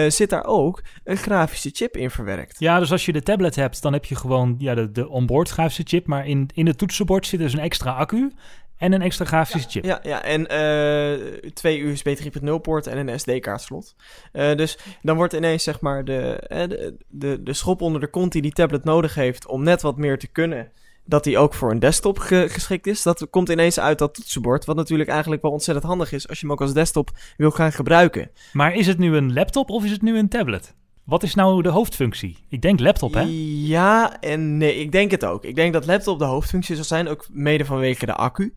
[0.09, 2.59] zit daar ook een grafische chip in verwerkt.
[2.59, 5.49] Ja, dus als je de tablet hebt, dan heb je gewoon ja, de, de onboard
[5.49, 6.07] grafische chip.
[6.07, 8.33] Maar in, in het toetsenbord zit dus een extra accu.
[8.77, 9.85] En een extra grafische chip.
[9.85, 13.95] Ja, ja en uh, twee USB 3.0 poort en een SD-kaartslot.
[14.33, 18.33] Uh, dus dan wordt ineens zeg maar de, de, de, de schop onder de kont
[18.33, 20.71] die die tablet nodig heeft om net wat meer te kunnen.
[21.05, 23.03] Dat die ook voor een desktop ge geschikt is.
[23.03, 24.65] Dat komt ineens uit dat toetsenbord.
[24.65, 27.73] Wat natuurlijk eigenlijk wel ontzettend handig is als je hem ook als desktop wil gaan
[27.73, 28.31] gebruiken.
[28.53, 30.75] Maar is het nu een laptop of is het nu een tablet?
[31.13, 32.39] Wat is nou de hoofdfunctie?
[32.49, 33.25] Ik denk laptop, hè?
[33.67, 35.45] Ja en nee, ik denk het ook.
[35.45, 38.55] Ik denk dat laptop de hoofdfunctie zal zijn, ook mede vanwege de accu.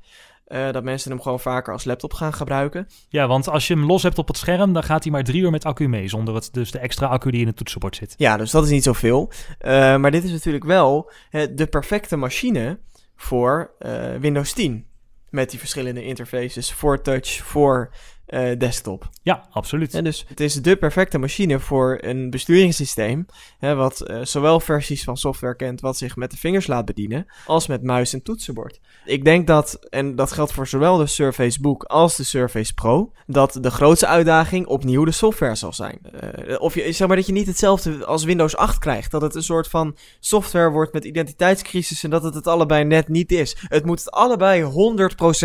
[0.48, 2.88] Uh, dat mensen hem gewoon vaker als laptop gaan gebruiken.
[3.10, 5.42] Ja, want als je hem los hebt op het scherm, dan gaat hij maar drie
[5.42, 6.08] uur met accu mee.
[6.08, 8.14] Zonder het, dus de extra accu die in het toetsenbord zit.
[8.18, 9.32] Ja, dus dat is niet zoveel.
[9.62, 12.80] Uh, maar dit is natuurlijk wel de perfecte machine
[13.16, 13.72] voor
[14.20, 14.86] Windows 10.
[15.30, 17.92] Met die verschillende interfaces voor touch, voor
[18.28, 19.10] uh, desktop.
[19.24, 19.94] Ja, absoluut.
[19.94, 23.26] En dus het is de perfecte machine voor een besturingssysteem,
[23.60, 27.26] hè, wat uh, zowel versies van software kent wat zich met de vingers laat bedienen,
[27.46, 28.80] als met muis en toetsenbord.
[29.06, 33.12] Ik denk dat, en dat geldt voor zowel de Surface Book als de Surface Pro,
[33.28, 36.00] dat de grootste uitdaging opnieuw de software zal zijn.
[36.48, 39.36] Uh, of je, zeg maar dat je niet hetzelfde als Windows 8 krijgt, dat het
[39.36, 43.56] een soort van software wordt met identiteitscrisis en dat het het allebei net niet is.
[43.60, 44.64] Het moet het allebei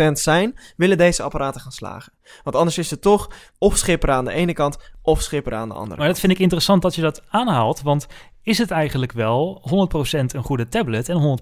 [0.09, 2.13] 100% zijn, willen deze apparaten gaan slagen.
[2.43, 5.75] Want anders is het toch of schipper aan de ene kant of schipper aan de
[5.75, 5.97] andere.
[5.97, 7.81] Maar dat vind ik interessant dat je dat aanhaalt.
[7.81, 8.07] Want
[8.43, 9.61] is het eigenlijk wel
[10.13, 11.39] 100% een goede tablet en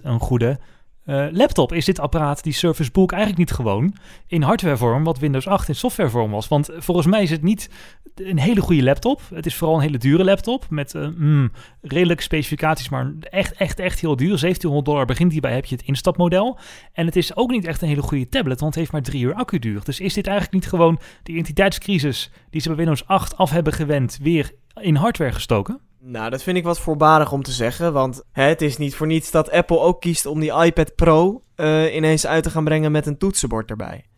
[0.00, 0.58] 100% een goede
[1.04, 1.72] uh, laptop?
[1.72, 5.74] Is dit apparaat, die Surface Book, eigenlijk niet gewoon in hardwarevorm wat Windows 8 in
[5.74, 6.48] softwarevorm was?
[6.48, 7.70] Want volgens mij is het niet
[8.14, 9.20] een hele goede laptop.
[9.34, 13.78] Het is vooral een hele dure laptop met uh, mm, redelijke specificaties, maar echt, echt,
[13.78, 14.28] echt heel duur.
[14.28, 16.58] 1700 dollar begint hierbij, heb je het instapmodel.
[16.92, 19.22] En het is ook niet echt een hele goede tablet, want het heeft maar drie
[19.22, 19.84] uur accuduur.
[19.84, 23.72] Dus is dit eigenlijk niet gewoon de identiteitscrisis die ze bij Windows 8 af hebben
[23.72, 25.80] gewend, weer in hardware gestoken?
[26.02, 29.06] Nou, dat vind ik wat voorbarig om te zeggen, want hè, het is niet voor
[29.06, 32.92] niets dat Apple ook kiest om die iPad Pro uh, ineens uit te gaan brengen
[32.92, 34.09] met een toetsenbord erbij.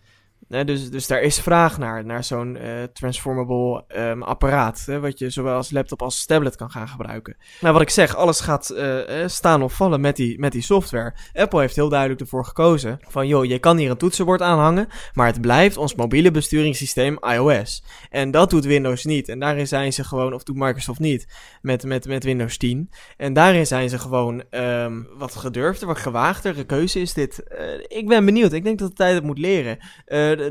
[0.52, 4.82] Dus, dus daar is vraag naar, naar zo'n uh, transformable um, apparaat.
[4.86, 7.36] Hè, wat je zowel als laptop als tablet kan gaan gebruiken.
[7.60, 11.14] Nou, wat ik zeg, alles gaat uh, staan of vallen met die, met die software.
[11.32, 15.26] Apple heeft heel duidelijk ervoor gekozen van, joh, je kan hier een toetsenbord aanhangen, maar
[15.26, 17.84] het blijft ons mobiele besturingssysteem iOS.
[18.10, 19.28] En dat doet Windows niet.
[19.28, 21.26] En daarin zijn ze gewoon, of doet Microsoft niet,
[21.62, 22.90] met, met, met Windows 10.
[23.16, 26.66] En daarin zijn ze gewoon um, wat gedurfder, wat gewaagder.
[26.66, 27.42] keuze is dit.
[27.86, 28.52] Ik ben benieuwd.
[28.52, 29.78] Ik denk dat de tijd het moet leren.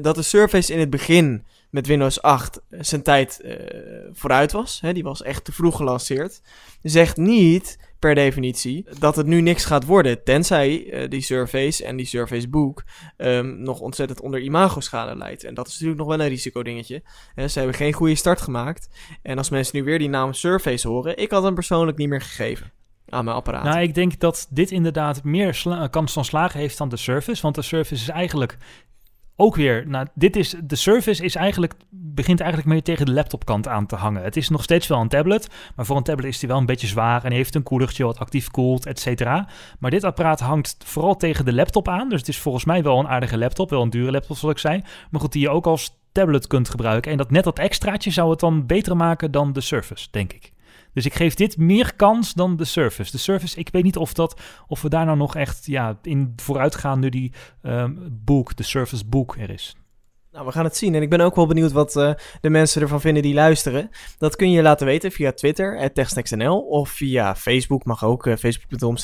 [0.02, 3.56] Dat de Surface in het begin met Windows 8 zijn tijd uh,
[4.12, 4.82] vooruit was.
[4.82, 6.42] Hè, die was echt te vroeg gelanceerd.
[6.82, 10.24] Zegt niet per definitie dat het nu niks gaat worden.
[10.24, 12.84] Tenzij uh, die Surface en die Surface Book
[13.18, 15.44] um, nog ontzettend onder imago-schade leidt.
[15.44, 17.04] En dat is natuurlijk nog wel een risicodingetje.
[17.36, 18.90] Hè, ze hebben geen goede start gemaakt.
[19.22, 22.22] En als mensen nu weer die naam Surface horen, ik had hem persoonlijk niet meer
[22.22, 22.72] gegeven
[23.10, 23.64] aan mijn apparaat.
[23.64, 27.42] Nou, ik denk dat dit inderdaad meer kans van slagen heeft dan de Surface.
[27.42, 28.58] Want de Surface is eigenlijk
[29.42, 33.68] ook weer, nou, dit is, de Surface is eigenlijk, begint eigenlijk meer tegen de laptopkant
[33.68, 34.24] aan te hangen.
[34.24, 36.66] Het is nog steeds wel een tablet, maar voor een tablet is die wel een
[36.66, 39.48] beetje zwaar en heeft een koelertje wat actief koelt, et cetera.
[39.80, 43.00] Maar dit apparaat hangt vooral tegen de laptop aan, dus het is volgens mij wel
[43.00, 45.66] een aardige laptop, wel een dure laptop zoals ik zei, maar goed, die je ook
[45.66, 47.12] als tablet kunt gebruiken.
[47.12, 50.51] En dat net dat extraatje zou het dan beter maken dan de Surface, denk ik.
[50.94, 53.12] Dus ik geef dit meer kans dan de Surface.
[53.12, 56.34] De Surface, ik weet niet of, dat, of we daar nou nog echt ja, in
[56.36, 57.32] vooruit gaan nu die
[57.64, 59.76] um, boek, de Surface Book er is.
[60.32, 60.96] Nou, we gaan het zien.
[60.96, 63.90] En ik ben ook wel benieuwd wat uh, de mensen ervan vinden die luisteren.
[64.18, 66.60] Dat kun je laten weten via Twitter, TechSnacksNL.
[66.60, 68.96] Of via Facebook, mag ook, uh, facebook.com.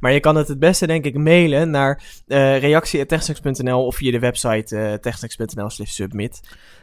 [0.00, 5.00] Maar je kan het het beste, denk ik, mailen naar uh, of via de website
[5.56, 6.40] uh, slash submit.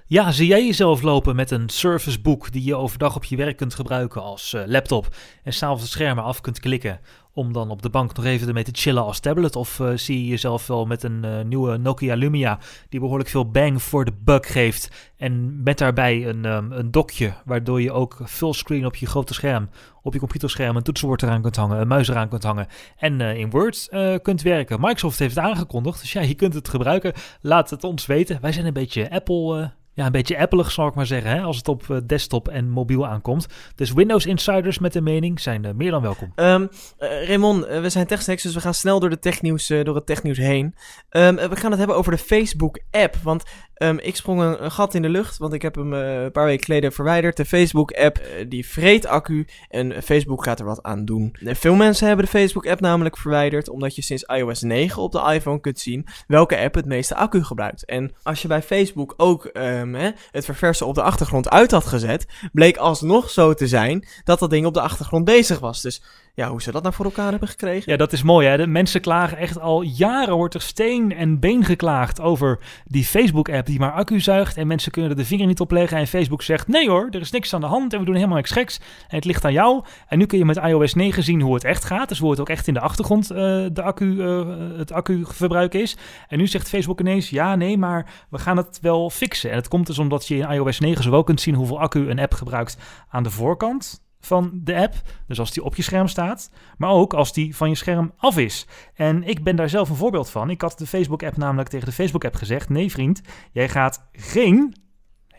[0.08, 3.76] Ja, zie jij jezelf lopen met een serviceboek die je overdag op je werk kunt
[3.76, 7.00] gebruiken als laptop en s'avonds de schermen af kunt klikken
[7.34, 9.56] om dan op de bank nog even ermee te chillen als tablet?
[9.56, 13.52] Of uh, zie je jezelf wel met een uh, nieuwe Nokia Lumia die behoorlijk veel
[13.52, 18.22] bang voor de buck geeft en met daarbij een, um, een dokje waardoor je ook
[18.26, 19.70] fullscreen op je grote scherm,
[20.02, 22.68] op je computerscherm een toetsenbord eraan kunt hangen, een muis eraan kunt hangen
[22.98, 23.90] en uh, in Word
[24.22, 24.80] kunt werken.
[24.80, 27.14] Microsoft heeft het aangekondigd, dus ja, je kunt het gebruiken.
[27.42, 28.42] Laat het ons weten.
[28.42, 31.58] Wij zijn een beetje Apple ja, een beetje appelig zal ik maar zeggen, hè, als
[31.58, 33.48] het op uh, desktop en mobiel aankomt.
[33.76, 36.32] Dus Windows Insiders met een mening zijn uh, meer dan welkom.
[36.36, 40.38] Um, Raymond, we zijn TechSnacks, dus we gaan snel door, de technieuws, door het technieuws
[40.38, 40.76] heen.
[41.10, 43.44] Um, we gaan het hebben over de Facebook-app, want
[43.78, 46.66] um, ik sprong een, gat in de lucht, want ik heb hem een paar weken
[46.66, 47.38] geleden verwijderd.
[47.38, 51.36] De Facebook-app, die vreet accu en Facebook gaat er wat aan doen.
[51.42, 55.60] veel mensen hebben de Facebook-app namelijk verwijderd, omdat je sinds iOS 9 op de iPhone
[55.60, 57.86] kunt zien welke app het meeste accu gebruikt.
[57.86, 62.26] En als je bij Facebook ook hè, het verversen op de achtergrond uit had gezet,
[62.52, 65.82] bleek alsnog zo te zijn dat dat ding op de achtergrond bezig was.
[65.82, 66.02] Dus
[66.36, 67.92] ja, hoe ze dat nou voor elkaar hebben gekregen.
[67.92, 68.58] Ja, dat is mooi hè.
[68.58, 73.66] De mensen klagen echt al jaren, wordt er steen en been geklaagd over die Facebook-app
[73.66, 74.58] die maar accu zuigt.
[74.58, 75.98] En mensen kunnen er de vinger niet op leggen.
[75.98, 78.38] En Facebook zegt, nee hoor, er is niks aan de hand en we doen helemaal
[78.38, 78.78] niks geks.
[79.08, 79.84] En het ligt aan jou.
[80.08, 82.10] En nu kun je met iOS 9 zien hoe het echt gaat.
[82.10, 83.38] Dus hoe het ook echt in de achtergrond uh,
[83.72, 85.98] de accu, uh, het accuverbruik is.
[86.28, 89.50] En nu zegt Facebook ineens, ja nee, maar we gaan het wel fixen.
[89.50, 92.20] En het komt dus omdat je in iOS 9 zowel kunt zien hoeveel accu een
[92.20, 92.78] app gebruikt
[93.10, 94.94] aan de voorkant van de app.
[95.28, 98.38] Dus als die op je scherm staat, maar ook als die van je scherm af
[98.38, 98.68] is.
[98.94, 100.50] En ik ben daar zelf een voorbeeld van.
[100.50, 104.76] Ik had de Facebook-app namelijk tegen de Facebook-app gezegd: nee, vriend, jij gaat geen.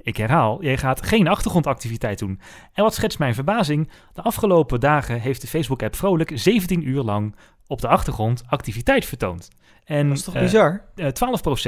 [0.02, 2.40] Ik herhaal, jij gaat geen achtergrondactiviteit doen.
[2.72, 3.90] En wat schetst mijn verbazing?
[4.12, 7.34] De afgelopen dagen heeft de Facebook-app vrolijk 17 uur lang
[7.66, 9.48] op de achtergrond activiteit vertoond.
[9.84, 10.84] En, dat is toch bizar?
[10.94, 11.06] Uh,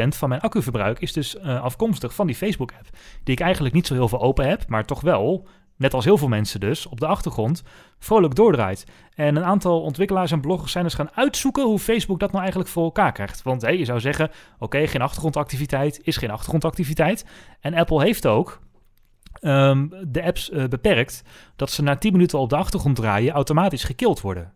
[0.04, 2.88] 12% van mijn accuverbruik is dus uh, afkomstig van die Facebook-app.
[3.24, 6.18] Die ik eigenlijk niet zo heel veel open heb, maar toch wel net als heel
[6.18, 7.62] veel mensen dus, op de achtergrond
[7.98, 8.86] vrolijk doordraait.
[9.14, 12.70] En een aantal ontwikkelaars en bloggers zijn dus gaan uitzoeken hoe Facebook dat nou eigenlijk
[12.70, 13.42] voor elkaar krijgt.
[13.42, 17.24] Want hey, je zou zeggen, oké, geen achtergrondactiviteit is geen achtergrondactiviteit.
[17.60, 18.60] En Apple heeft ook
[19.40, 21.22] um, de apps uh, beperkt
[21.56, 24.52] dat ze na 10 minuten op de achtergrond draaien automatisch gekild worden.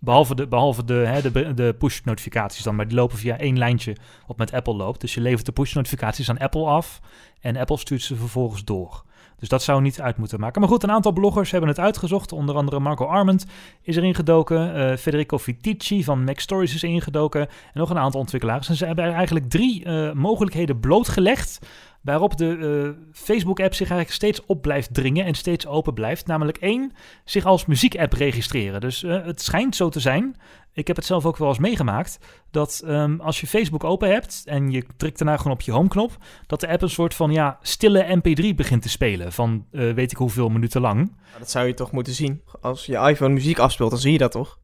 [0.00, 3.96] Behalve de, behalve de, hè, de, de push-notificaties dan, maar die lopen via één lijntje
[4.26, 5.00] wat met Apple loopt.
[5.00, 7.00] Dus je levert de push-notificaties aan Apple af
[7.40, 9.04] en Apple stuurt ze vervolgens door.
[9.42, 10.60] Dus dat zou niet uit moeten maken.
[10.60, 12.32] Maar goed, een aantal bloggers hebben het uitgezocht.
[12.32, 13.46] Onder andere Marco Arment
[13.82, 14.76] is erin gedoken.
[14.76, 17.40] Uh, Federico Vitici van Mac Stories is ingedoken.
[17.40, 18.68] En nog een aantal ontwikkelaars.
[18.68, 21.58] En ze hebben eigenlijk drie uh, mogelijkheden blootgelegd
[22.00, 26.26] waarop de uh, Facebook-app zich eigenlijk steeds op blijft dringen en steeds open blijft.
[26.26, 26.92] Namelijk één,
[27.24, 28.80] zich als muziek-app registreren.
[28.80, 30.36] Dus het schijnt zo te zijn,
[30.72, 32.18] ik heb het zelf ook wel eens meegemaakt,
[32.50, 36.16] dat um, als je Facebook open hebt en je drukt daarna gewoon op je homeknop,
[36.46, 40.10] dat de app een soort van ja, stille mp3 begint te spelen van uh, weet
[40.10, 41.16] ik hoeveel minuten lang.
[41.38, 42.42] Dat zou je toch moeten zien.
[42.60, 44.60] Als je iPhone muziek afspeelt, dan zie je dat toch?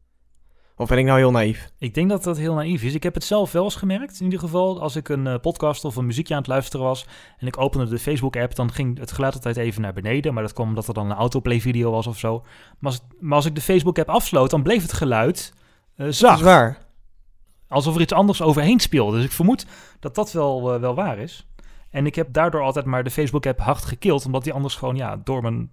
[0.79, 1.71] Of ben ik nou heel naïef?
[1.77, 2.93] Ik denk dat dat heel naïef is.
[2.93, 4.19] Ik heb het zelf wel eens gemerkt.
[4.19, 7.05] In ieder geval, als ik een uh, podcast of een muziekje aan het luisteren was
[7.37, 10.33] en ik opende de Facebook-app, dan ging het geluid altijd even naar beneden.
[10.33, 12.43] Maar dat kwam omdat er dan een autoplay-video was of zo.
[12.79, 15.53] Maar als, maar als ik de Facebook-app afsloot, dan bleef het geluid
[16.07, 16.19] zacht.
[16.19, 16.77] Dat is waar.
[17.67, 19.15] Alsof er iets anders overheen speelde.
[19.15, 19.65] Dus ik vermoed
[19.99, 21.47] dat dat wel, uh, wel waar is.
[21.89, 25.21] En ik heb daardoor altijd maar de Facebook-app hard gekild, omdat die anders gewoon ja,
[25.23, 25.71] door mijn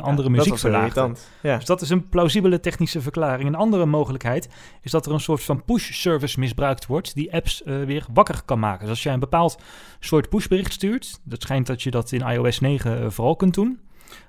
[0.00, 1.12] andere ja, muziek verlaagde.
[1.42, 1.56] Ja.
[1.56, 3.48] Dus dat is een plausibele technische verklaring.
[3.48, 4.48] Een andere mogelijkheid
[4.82, 7.14] is dat er een soort van push-service misbruikt wordt...
[7.14, 8.80] die apps uh, weer wakker kan maken.
[8.80, 9.58] Dus als jij een bepaald
[10.00, 11.20] soort pushbericht stuurt...
[11.24, 13.80] dat schijnt dat je dat in iOS 9 uh, vooral kunt doen...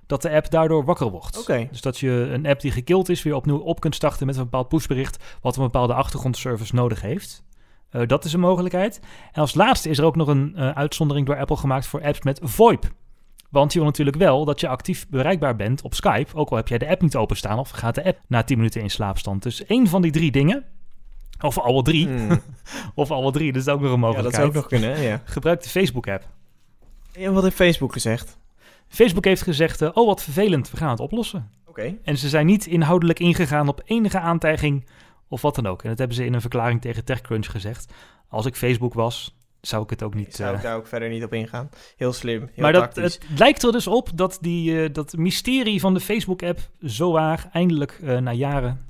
[0.06, 1.40] dat de app daardoor wakker wordt.
[1.40, 1.68] Okay.
[1.72, 3.24] Dus dat je een app die gekild is...
[3.24, 5.24] weer opnieuw op kunt starten met een bepaald pushbericht...
[5.42, 7.44] wat een bepaalde achtergrondservice nodig heeft...
[7.92, 9.00] Uh, dat is een mogelijkheid.
[9.32, 12.22] En als laatste is er ook nog een uh, uitzondering door Apple gemaakt voor apps
[12.22, 12.92] met VoIP.
[13.50, 16.68] Want je wil natuurlijk wel dat je actief bereikbaar bent op Skype, ook al heb
[16.68, 19.44] jij de app niet openstaan of gaat de app na 10 minuten in slaapstand.
[19.44, 20.66] Dus één van die drie dingen,
[21.40, 22.42] of alle drie, hmm.
[22.96, 24.36] of alle drie, dat is ook nog een mogelijkheid.
[24.36, 25.22] Ja, dat zou ook nog kunnen, ja.
[25.24, 26.28] Gebruik de Facebook-app.
[27.14, 28.38] En wat heeft Facebook gezegd?
[28.90, 31.52] Facebook heeft gezegd, uh, oh wat vervelend, we gaan het oplossen.
[31.66, 31.80] Oké.
[31.80, 32.00] Okay.
[32.04, 34.88] En ze zijn niet inhoudelijk ingegaan op enige aantijging
[35.28, 35.84] of wat dan ook.
[35.84, 37.94] En dat hebben ze in een verklaring tegen TechCrunch gezegd.
[38.28, 40.36] Als ik Facebook was, zou ik het ook niet...
[40.36, 41.70] Zou ik uh, daar ook verder niet op ingaan.
[41.98, 43.04] Heel slim, heel Maar dat, tactisch.
[43.14, 47.50] het lijkt er dus op dat die, uh, dat mysterie van de Facebook-app zo waar
[47.52, 48.86] eindelijk na jaren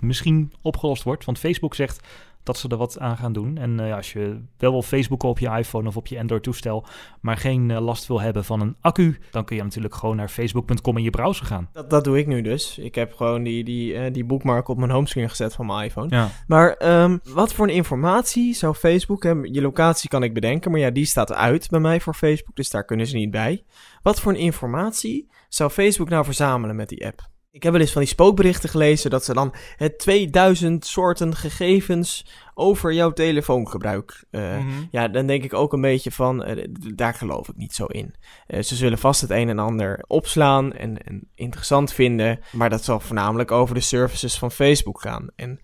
[0.00, 1.24] misschien opgelost wordt.
[1.24, 2.06] Want Facebook zegt
[2.42, 3.58] dat ze er wat aan gaan doen.
[3.58, 6.86] En uh, als je wel wil Facebooken op je iPhone of op je Android-toestel,
[7.20, 10.28] maar geen uh, last wil hebben van een accu, dan kun je natuurlijk gewoon naar
[10.28, 11.68] facebook.com in je browser gaan.
[11.72, 12.78] Dat, dat doe ik nu dus.
[12.78, 16.16] Ik heb gewoon die, die, uh, die bookmark op mijn homescreen gezet van mijn iPhone.
[16.16, 16.28] Ja.
[16.46, 19.52] Maar um, wat voor een informatie zou Facebook hebben?
[19.52, 22.70] Je locatie kan ik bedenken, maar ja, die staat uit bij mij voor Facebook, dus
[22.70, 23.64] daar kunnen ze niet bij.
[24.02, 27.29] Wat voor een informatie zou Facebook nou verzamelen met die app?
[27.52, 32.26] Ik heb wel eens van die spookberichten gelezen dat ze dan het 2000 soorten gegevens
[32.54, 34.24] over jouw telefoongebruik.
[34.30, 34.58] Uh,
[34.90, 38.14] Ja, dan denk ik ook een beetje van, uh, daar geloof ik niet zo in.
[38.48, 42.84] Uh, ze zullen vast het een en ander opslaan en, en, interessant vinden, maar dat
[42.84, 45.26] zal voornamelijk over de services van Facebook gaan.
[45.36, 45.60] En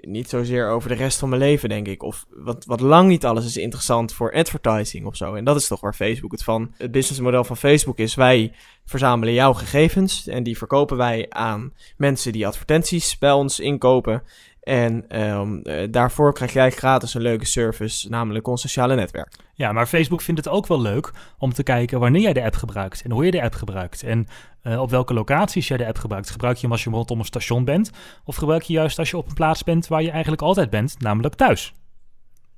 [0.00, 2.02] niet zozeer over de rest van mijn leven, denk ik.
[2.02, 5.34] Of wat, wat lang niet alles is interessant voor advertising of zo.
[5.34, 6.72] En dat is toch waar Facebook het van.
[6.76, 8.52] Het businessmodel van Facebook is: wij
[8.84, 14.22] verzamelen jouw gegevens en die verkopen wij aan mensen die advertenties bij ons inkopen.
[14.66, 19.36] En um, daarvoor krijg jij gratis een leuke service, namelijk ons sociale netwerk.
[19.54, 22.54] Ja, maar Facebook vindt het ook wel leuk om te kijken wanneer jij de app
[22.54, 24.02] gebruikt en hoe je de app gebruikt.
[24.02, 24.26] En
[24.62, 26.30] uh, op welke locaties jij de app gebruikt.
[26.30, 27.90] Gebruik je hem als je rondom een station bent?
[28.24, 31.00] Of gebruik je juist als je op een plaats bent waar je eigenlijk altijd bent,
[31.00, 31.74] namelijk thuis?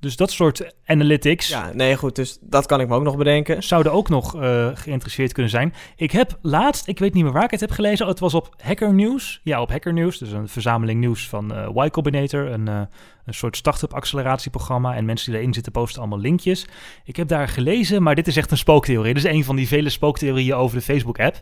[0.01, 1.49] Dus dat soort analytics.
[1.49, 2.17] Ja, nee, goed.
[2.17, 3.63] Dus dat kan ik me ook nog bedenken.
[3.63, 5.75] Zouden ook nog uh, geïnteresseerd kunnen zijn.
[5.97, 8.07] Ik heb laatst, ik weet niet meer waar ik het heb gelezen.
[8.07, 9.41] Het was op Hacker News.
[9.43, 10.19] Ja, op Hacker News.
[10.19, 12.47] Dus een verzameling nieuws van uh, Y Combinator.
[12.47, 12.81] Een, uh,
[13.25, 14.95] een soort start-up acceleratieprogramma.
[14.95, 16.67] En mensen die erin zitten posten allemaal linkjes.
[17.05, 19.15] Ik heb daar gelezen, maar dit is echt een spooktheorie.
[19.15, 21.41] Dit is een van die vele spooktheorieën over de Facebook-app.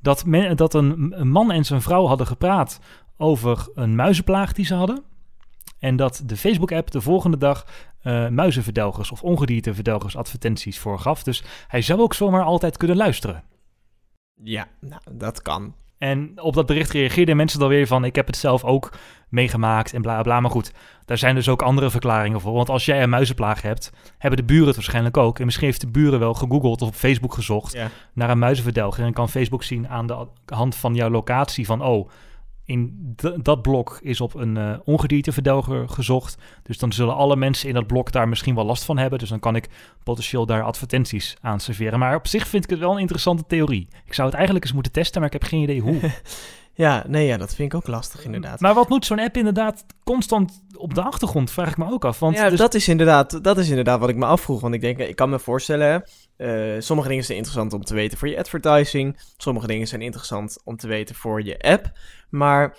[0.00, 2.80] Dat, men, dat een, een man en zijn vrouw hadden gepraat
[3.16, 5.02] over een muizenplaag die ze hadden.
[5.78, 7.66] En dat de Facebook-app de volgende dag
[8.02, 11.22] uh, muizenverdelgers of ongedierteverdelgers advertenties voorgaf.
[11.22, 13.44] Dus hij zou ook zomaar altijd kunnen luisteren.
[14.42, 15.74] Ja, nou, dat kan.
[15.98, 18.92] En op dat bericht reageerden mensen dan weer van: Ik heb het zelf ook
[19.28, 20.40] meegemaakt en bla bla.
[20.40, 20.72] Maar goed,
[21.04, 22.52] daar zijn dus ook andere verklaringen voor.
[22.52, 25.38] Want als jij een muizenplaag hebt, hebben de buren het waarschijnlijk ook.
[25.38, 27.88] En misschien heeft de buren wel gegoogeld of op Facebook gezocht ja.
[28.12, 29.04] naar een muizenverdelger.
[29.04, 32.08] En kan Facebook zien aan de hand van jouw locatie van: Oh,
[32.66, 36.38] in dat blok is op een uh, ongedierteverdelger gezocht.
[36.62, 39.18] Dus dan zullen alle mensen in dat blok daar misschien wel last van hebben.
[39.18, 39.68] Dus dan kan ik
[40.02, 41.98] potentieel daar advertenties aan serveren.
[41.98, 43.88] Maar op zich vind ik het wel een interessante theorie.
[44.04, 46.00] Ik zou het eigenlijk eens moeten testen, maar ik heb geen idee hoe.
[46.76, 48.60] ja, nee, ja, dat vind ik ook lastig inderdaad.
[48.60, 52.18] Maar wat moet zo'n app inderdaad constant op de achtergrond, vraag ik me ook af.
[52.18, 52.58] Want ja, dus...
[52.58, 54.60] dat, is inderdaad, dat is inderdaad wat ik me afvroeg.
[54.60, 56.04] Want ik denk, ik kan me voorstellen,
[56.38, 59.16] uh, sommige dingen zijn interessant om te weten voor je advertising.
[59.36, 61.92] Sommige dingen zijn interessant om te weten voor je app.
[62.30, 62.76] Maar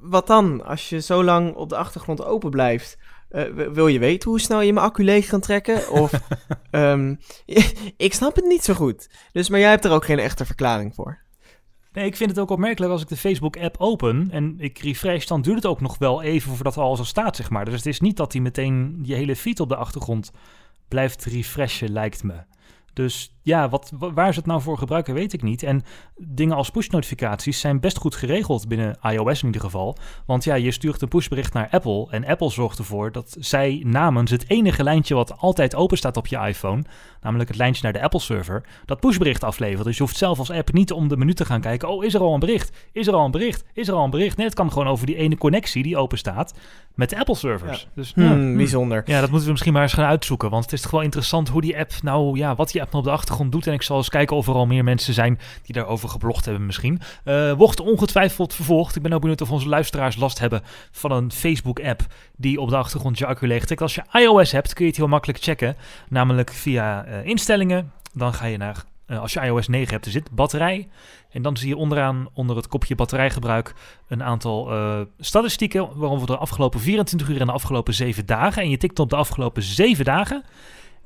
[0.00, 2.98] wat dan als je zo lang op de achtergrond open blijft?
[3.30, 5.90] Uh, wil je weten hoe snel je mijn accu leeg kan trekken?
[5.90, 6.12] Of
[6.70, 7.18] um,
[7.96, 9.08] ik snap het niet zo goed.
[9.32, 11.23] Dus, maar jij hebt er ook geen echte verklaring voor.
[11.94, 15.56] Ik vind het ook opmerkelijk als ik de Facebook-app open en ik refresh, dan duurt
[15.56, 17.64] het ook nog wel even voordat er al staat, zeg maar.
[17.64, 20.32] Dus het is niet dat hij meteen je hele feed op de achtergrond
[20.88, 22.34] blijft refreshen, lijkt me.
[22.94, 25.62] Dus ja, wat, waar ze het nou voor gebruiken, weet ik niet.
[25.62, 25.82] En
[26.16, 29.96] dingen als push-notificaties zijn best goed geregeld binnen iOS in ieder geval.
[30.26, 34.30] Want ja, je stuurt een pushbericht naar Apple en Apple zorgt ervoor dat zij namens
[34.30, 36.84] het enige lijntje wat altijd open staat op je iPhone,
[37.24, 39.84] namelijk het lijntje naar de Apple server, dat pushbericht aflevert.
[39.84, 42.14] Dus je hoeft zelf als app niet om de menu te gaan kijken, oh, is
[42.14, 42.76] er al een bericht?
[42.92, 43.64] Is er al een bericht?
[43.72, 44.36] Is er al een bericht?
[44.36, 46.54] Nee, het kan gewoon over die ene connectie die open staat
[46.94, 47.88] met de Apple servers.
[47.94, 49.02] Dus, hmm, ja, bijzonder.
[49.06, 51.48] Ja, dat moeten we misschien maar eens gaan uitzoeken, want het is toch wel interessant
[51.48, 53.66] hoe die app nou, ja, wat die app nou op de achtergrond doet.
[53.66, 56.66] En ik zal eens kijken of er al meer mensen zijn die daarover geblogd hebben
[56.66, 57.00] misschien.
[57.24, 58.96] Uh, wordt ongetwijfeld vervolgd.
[58.96, 62.02] Ik ben ook benieuwd of onze luisteraars last hebben van een Facebook-app
[62.36, 63.80] die op de achtergrond je accu leegt.
[63.80, 65.76] Als je iOS hebt, kun je het heel makkelijk checken.
[66.08, 67.92] Namelijk via uh, instellingen.
[68.12, 70.88] Dan ga je naar uh, als je iOS 9 hebt, er zit batterij.
[71.30, 73.74] En dan zie je onderaan onder het kopje batterijgebruik
[74.08, 75.88] een aantal uh, statistieken.
[75.94, 78.62] Waarom we de afgelopen 24 uur en de afgelopen 7 dagen.
[78.62, 80.44] En je tikt op de afgelopen 7 dagen.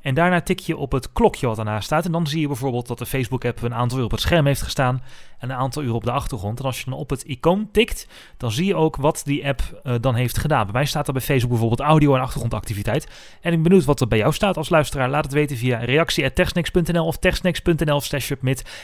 [0.00, 2.04] En daarna tik je op het klokje wat ernaast staat.
[2.04, 4.62] En dan zie je bijvoorbeeld dat de Facebook-app een aantal uur op het scherm heeft
[4.62, 5.02] gestaan.
[5.38, 6.58] En een aantal uur op de achtergrond.
[6.58, 9.80] En als je dan op het icoon tikt, dan zie je ook wat die app
[9.84, 10.64] uh, dan heeft gedaan.
[10.64, 13.04] Bij mij staat er bij Facebook bijvoorbeeld audio en achtergrondactiviteit.
[13.40, 15.10] En ik ben benieuwd wat er bij jou staat als luisteraar.
[15.10, 18.30] Laat het weten via reactie.techsnacks.nl of techsnacks.nl slash.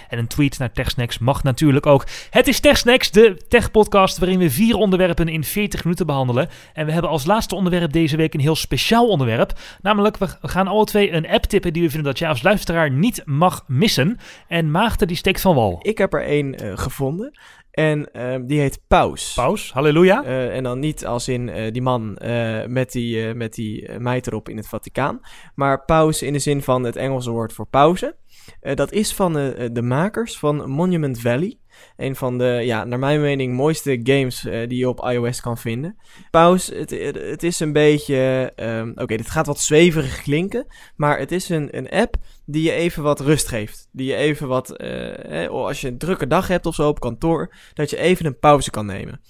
[0.08, 2.06] En een tweet naar TechSnacks mag natuurlijk ook.
[2.30, 6.48] Het is TechSnacks, de tech-podcast waarin we vier onderwerpen in 40 minuten behandelen.
[6.72, 9.52] En we hebben als laatste onderwerp deze week een heel speciaal onderwerp.
[9.82, 12.90] Namelijk, we gaan alle twee een app tippen die we vinden dat jij als luisteraar
[12.90, 14.18] niet mag missen.
[14.48, 15.78] En Maagde die steekt van wal.
[15.82, 17.38] Ik heb er één uh, gevonden.
[17.70, 19.34] En uh, die heet Paus.
[19.34, 20.24] Paus, halleluja.
[20.24, 22.18] Uh, en dan niet als in uh, die man
[22.66, 25.20] met die, met die meid erop in het Vaticaan.
[25.54, 28.16] Maar paus in de zin van het Engelse woord voor pauze.
[28.74, 29.32] dat is van
[29.72, 31.58] de makers van Monument Valley.
[31.96, 35.58] Een van de, ja, naar mijn mening, mooiste games uh, die je op iOS kan
[35.58, 35.96] vinden.
[36.30, 36.90] Pauze, het,
[37.30, 38.52] het is een beetje.
[38.56, 40.66] Um, Oké, okay, dit gaat wat zweverig klinken.
[40.96, 43.88] Maar het is een, een app die je even wat rust geeft.
[43.92, 44.80] Die je even wat.
[44.80, 47.54] Uh, als je een drukke dag hebt of zo op kantoor.
[47.74, 49.20] Dat je even een pauze kan nemen.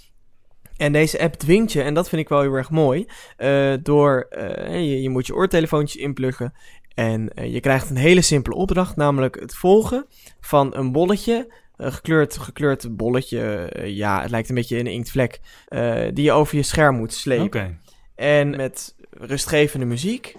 [0.76, 3.06] En deze app dwingt je, en dat vind ik wel heel erg mooi,
[3.38, 4.26] uh, door,
[4.68, 6.52] je, je, moet je oortelefoontjes inpluggen
[6.94, 10.06] en je krijgt een hele simpele opdracht, namelijk het volgen
[10.40, 13.68] van een bolletje een gekleurd, gekleurd bolletje.
[13.68, 15.40] eh, ja, het lijkt een beetje een inktvlek.
[15.68, 17.80] eh, die je over je scherm moet slepen.
[18.14, 20.36] En met rustgevende muziek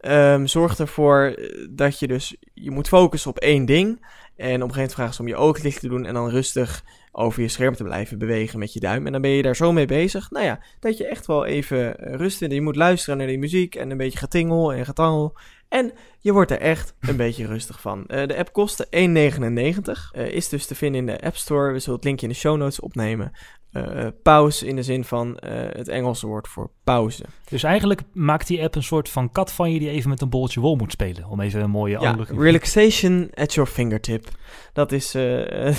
[0.00, 2.36] ehm, zorgt ervoor eh, dat je dus...
[2.54, 3.86] Je moet focussen op één ding.
[3.88, 6.06] En op een gegeven moment vragen ze om je ogen dicht te doen...
[6.06, 9.06] en dan rustig over je scherm te blijven bewegen met je duim.
[9.06, 10.30] En dan ben je daar zo mee bezig.
[10.30, 12.54] Nou ja, dat je echt wel even eh, rust vindt.
[12.54, 15.36] Je moet luisteren naar die muziek en een beetje getingel en getangel.
[15.68, 18.06] En je wordt er echt een beetje rustig van.
[18.06, 20.12] Eh, de app kostte 1,99.
[20.12, 21.72] Eh, is dus te vinden in de App Store.
[21.72, 23.32] We zullen het linkje in de show notes opnemen.
[23.72, 25.38] Eh, pauze in de zin van
[25.76, 27.24] het Engelse woord voor pauze.
[27.48, 30.28] Dus eigenlijk maakt die app een soort van kat van je die even met een
[30.28, 31.28] bolletje wol moet spelen.
[31.28, 34.28] Om even een mooie Ja, relaxation at your fingertip.
[34.72, 35.22] Dat is eh,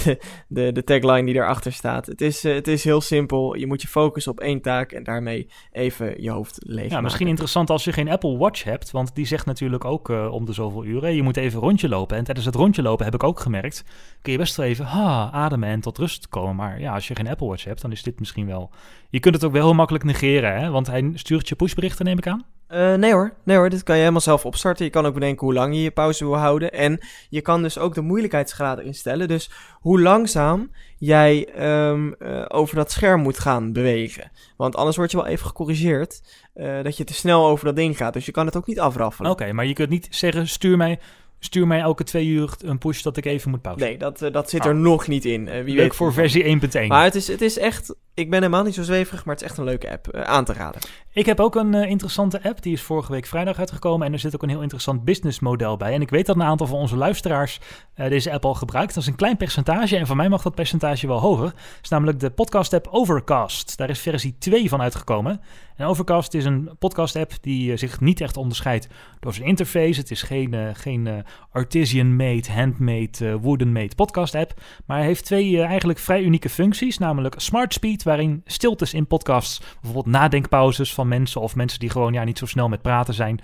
[0.48, 2.06] de, de tagline die daarachter staat.
[2.06, 3.56] Het is, eh, het is heel simpel.
[3.56, 7.28] Je moet je focussen op één taak en daarmee even je hoofd leeg Ja, misschien
[7.28, 10.54] interessant als je geen Apple Watch hebt, want die zegt natuurlijk ook eh, om de
[10.54, 12.18] zoveel uren, je moet even een rondje lopen.
[12.18, 13.84] En tijdens het rondje lopen heb ik ook gemerkt,
[14.22, 16.56] kun je best wel even ha, ademen en tot rust komen.
[16.56, 18.72] Maar ja, als je geen Apple Watch hebt, dan is dit misschien wel...
[19.10, 20.70] Je kunt het ook wel heel makkelijk negeren, hè?
[20.70, 22.46] want hij stuurt je pushberichten, neem ik aan.
[22.70, 24.86] Eh, nee hoor, nee hoor, dit kan je helemaal zelf opstarten.
[24.86, 26.72] Je kan ook bedenken hoe lang je je pauze wil houden.
[26.72, 27.00] En
[27.30, 29.28] je kan dus ook de moeilijkheidsgraad instellen.
[29.28, 34.32] Dus hoe langzaam jij ehm, eh, over dat scherm moet gaan bewegen.
[34.58, 36.22] Want anders word je wel even gecorrigeerd
[36.54, 38.14] eh, dat je te snel over dat ding gaat.
[38.14, 39.32] Dus je kan het ook niet afraffelen.
[39.32, 41.00] Oké, maar je kunt niet zeggen, stuur mij,
[41.40, 43.84] stuur mij elke twee uur een push dat ik even moet pauze.
[43.86, 44.68] Nee, dat, eh, dat zit Ah.
[44.68, 45.48] er nog niet in.
[45.48, 46.88] Eh, wie Leuk weet voor versie 1.1.
[46.88, 49.50] Maar het is, het is echt, ik ben helemaal niet zo zweverig, maar het is
[49.50, 50.82] echt een leuke app eh, aan te raden.
[51.14, 54.36] Ik heb ook een interessante app, die is vorige week vrijdag uitgekomen en er zit
[54.36, 55.94] ook een heel interessant businessmodel bij.
[55.94, 57.60] En ik weet dat een aantal van onze luisteraars
[57.96, 58.94] deze app al gebruikt.
[58.94, 61.46] Dat is een klein percentage en voor mij mag dat percentage wel hoger.
[61.46, 63.78] Dat is namelijk de podcast app Overcast.
[63.78, 65.42] Daar is versie 2 van uitgekomen.
[65.86, 68.88] Overcast is een podcast app die eh, zich niet echt onderscheidt
[69.20, 70.00] door zijn interface.
[70.00, 71.18] Het is geen, eh, geen eh,
[71.52, 74.62] artisan-made, handmade, wooden-made podcast app.
[74.86, 79.60] Maar hij heeft twee eigenlijk vrij unieke functies, namelijk Smart Speed, waarin stiltes in podcasts,
[79.82, 83.40] bijvoorbeeld nadenkpauzes van mensen of mensen die gewoon ja, niet zo snel met praten zijn,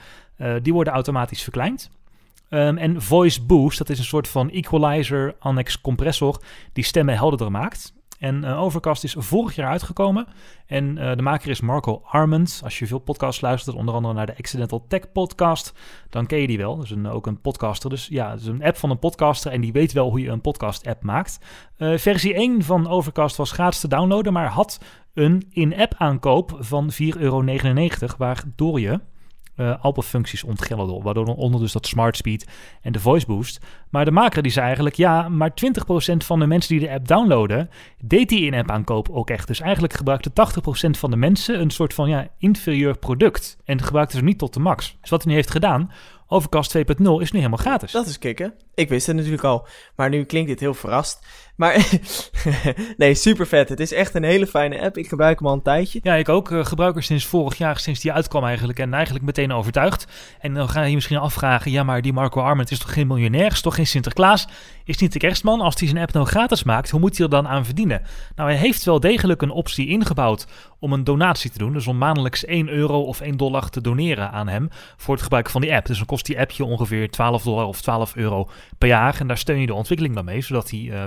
[0.62, 1.90] die worden automatisch verkleind.
[2.50, 6.42] Ehm, en Voice Boost, dat is een soort van equalizer annex compressor
[6.74, 7.95] die stemmen helderder maakt.
[8.20, 10.28] En eh, Overcast is vorig jaar uitgekomen.
[10.66, 12.62] En eh, de maker is Marco Arment.
[12.64, 15.74] Als je veel podcasts luistert, onder andere naar de Accidental Tech podcast,
[16.10, 16.82] dan ken je die wel.
[16.82, 17.90] Is een, ook een podcaster.
[17.90, 20.30] Dus ja, het is een app van een podcaster en die weet wel hoe je
[20.30, 21.40] een podcast-app maakt.
[21.78, 24.80] Eh, versie 1 van Overcast was gratis te downloaden, maar had
[25.14, 27.44] een in-app aankoop van 4,99 euro,
[28.18, 29.00] waardoor je
[29.56, 32.48] eh alle functies ontgelden, waardoor onder dus dat Smart Speed
[32.82, 33.66] en de Voice Boost.
[33.90, 35.54] Maar de maker die zei eigenlijk, ja, maar 20%
[36.18, 37.70] van de mensen die de app downloaden,
[38.04, 39.48] deed die in-app aankoop ook echt.
[39.48, 44.18] Dus eigenlijk gebruikte 80% van de mensen een soort van ja, inferieur product en gebruikte
[44.18, 44.98] ze niet tot de max.
[45.02, 45.92] Dus wat hij nu heeft gedaan,
[46.28, 46.82] Overcast 2.0
[47.20, 47.92] is nu helemaal gratis.
[47.92, 48.54] Dat is kicken.
[48.74, 51.26] Ik wist het natuurlijk al, maar nu klinkt dit heel verrast.
[51.56, 52.00] Maar
[52.98, 53.70] nee, super vet.
[53.70, 54.98] Het is echt een hele fijne app.
[54.98, 56.00] Ik gebruik hem al een tijdje.
[56.04, 56.52] Ja, ik ook.
[56.52, 58.80] Uh, gebruiker sinds vorig jaar, sinds die uitkwam eigenlijk.
[58.80, 60.08] En eigenlijk meteen overtuigd.
[60.40, 63.08] En dan ga je je misschien afvragen, ja, maar die Marco Arment is toch geen
[63.08, 63.52] miljonair?
[63.52, 64.48] Is toch geen Sinterklaas?
[64.84, 65.62] Is niet de kerstman?
[65.62, 68.02] Als hij zijn app nou gratis maakt, hoe moet hij er dan aan verdienen?
[68.36, 70.48] Nou, hij heeft wel degelijk een optie ingebouwd
[70.80, 71.74] om een donatie te doen.
[71.74, 75.50] Dus om maandelijks 1 euro of 1 dollar te doneren aan hem voor het gebruik
[75.50, 75.86] van die app.
[75.86, 79.20] Dus dan kost die appje ongeveer 12 dollar of 12 euro per jaar.
[79.20, 80.80] En daar steun je de ontwikkeling dan mee, zodat hij...
[80.80, 81.04] Uh,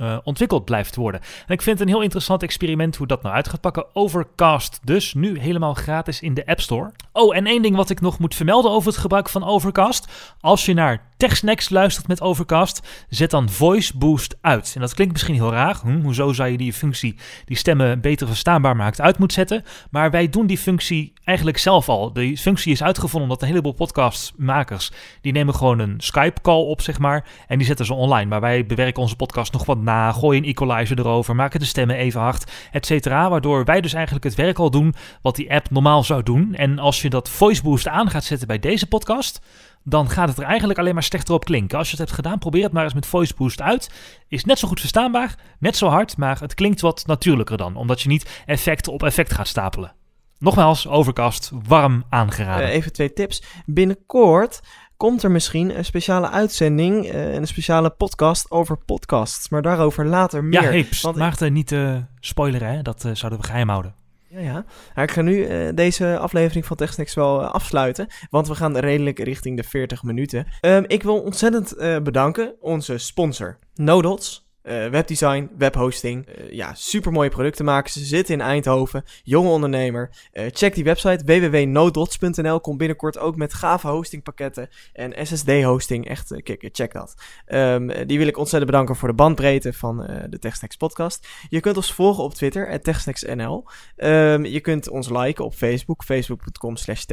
[0.00, 1.20] uh, ontwikkeld blijft worden.
[1.20, 3.86] En ik vind het een heel interessant experiment hoe dat nou uit gaat pakken.
[3.92, 6.92] Overcast dus, nu helemaal gratis in de App Store.
[7.12, 10.34] Oh, en één ding wat ik nog moet vermelden over het gebruik van Overcast.
[10.40, 14.72] Als je naar TechSnacks luistert met Overcast, zet dan Voice Boost uit.
[14.74, 15.78] En dat klinkt misschien heel raar.
[15.82, 17.14] Hm, hoezo zou je die functie
[17.44, 19.64] die stemmen beter verstaanbaar maakt uit moeten zetten?
[19.90, 22.12] Maar wij doen die functie eigenlijk zelf al.
[22.12, 26.98] Die functie is uitgevonden omdat een heleboel podcastmakers, die nemen gewoon een Skype-call op, zeg
[26.98, 28.28] maar, en die zetten ze online.
[28.28, 31.96] Maar wij bewerken onze podcast nog wat na, gooien een equalizer erover, maken de stemmen
[31.96, 33.30] even hard, et cetera.
[33.30, 36.54] Waardoor wij dus eigenlijk het werk al doen wat die app normaal zou doen.
[36.54, 39.40] En als je dat Voice Boost aan gaat zetten bij deze podcast,
[39.84, 41.78] dan gaat het er eigenlijk alleen maar slechter op klinken.
[41.78, 43.90] Als je het hebt gedaan, probeer het maar eens met Voice Boost uit.
[44.28, 48.00] Is net zo goed verstaanbaar, net zo hard, maar het klinkt wat natuurlijker dan, omdat
[48.00, 49.94] je niet effect op effect gaat stapelen.
[50.38, 52.66] Nogmaals, Overcast, warm aangeraden.
[52.66, 53.42] Uh, even twee tips.
[53.66, 54.60] Binnenkort
[54.96, 59.48] komt er misschien een speciale uitzending en uh, een speciale podcast over podcasts.
[59.48, 60.62] Maar daarover later meer.
[60.62, 62.82] Ja, hey, pst, Want Maarten, niet uh, spoileren, hè?
[62.82, 63.94] dat zouden we geheim houden.
[64.32, 64.64] Ja, ja.
[64.94, 68.76] Maar ik ga nu uh, deze aflevering van TechSnacks wel uh, afsluiten, want we gaan
[68.76, 70.46] redelijk richting de 40 minuten.
[70.60, 74.50] Um, ik wil ontzettend uh, bedanken onze sponsor, Nodots.
[74.62, 76.26] Eh, webdesign, webhosting.
[76.26, 77.92] Eh, ja, super mooie producten maken.
[77.92, 79.04] Ze zitten in Eindhoven.
[79.22, 80.10] Jonge ondernemer.
[80.32, 82.60] Eh, check die website www.nodots.nl.
[82.60, 86.08] Komt binnenkort ook met gave hostingpakketten en SSD-hosting.
[86.08, 87.14] Echt, kijk, check dat.
[87.46, 89.96] Um, die wil ik ontzettend bedanken voor de bandbreedte van
[90.30, 91.28] de TechSnacks podcast.
[91.48, 93.64] Je kunt ons volgen op Twitter, TechSnacksNL.
[93.96, 97.04] Um, je kunt ons liken op Facebook, facebook.com slash.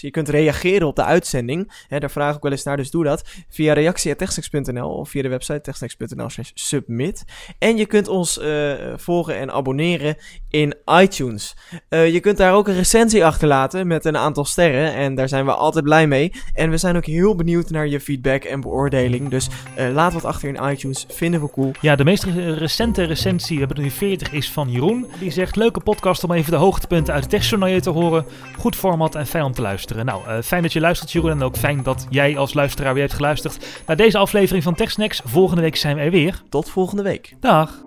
[0.00, 1.84] Je kunt reageren op de uitzending.
[1.88, 3.24] Hè, daar vraag ik wel eens naar, dus doe dat.
[3.48, 6.95] Via reactie.techsnacks.nl of via de website techsnacks.nl slash submit.
[7.58, 10.16] En je kunt ons uh, volgen en abonneren
[10.50, 11.56] in iTunes.
[11.90, 14.94] Uh, je kunt daar ook een recensie achterlaten met een aantal sterren.
[14.94, 16.32] En daar zijn we altijd blij mee.
[16.54, 19.28] En we zijn ook heel benieuwd naar je feedback en beoordeling.
[19.28, 21.06] Dus uh, laat wat achter in iTunes.
[21.08, 21.72] Vinden we cool.
[21.80, 25.06] Ja, de meest recente recensie, we hebben er nu 40, is van Jeroen.
[25.18, 28.26] Die zegt, leuke podcast om even de hoogtepunten uit het techtjournaal te horen.
[28.58, 30.04] Goed format en fijn om te luisteren.
[30.06, 31.30] Nou, fijn dat je luistert Jeroen.
[31.30, 35.20] En ook fijn dat jij als luisteraar weer hebt geluisterd naar deze aflevering van TechSnacks.
[35.24, 36.42] Volgende week zijn we er weer.
[36.48, 37.36] Tot volgende week.
[37.40, 37.85] Dag.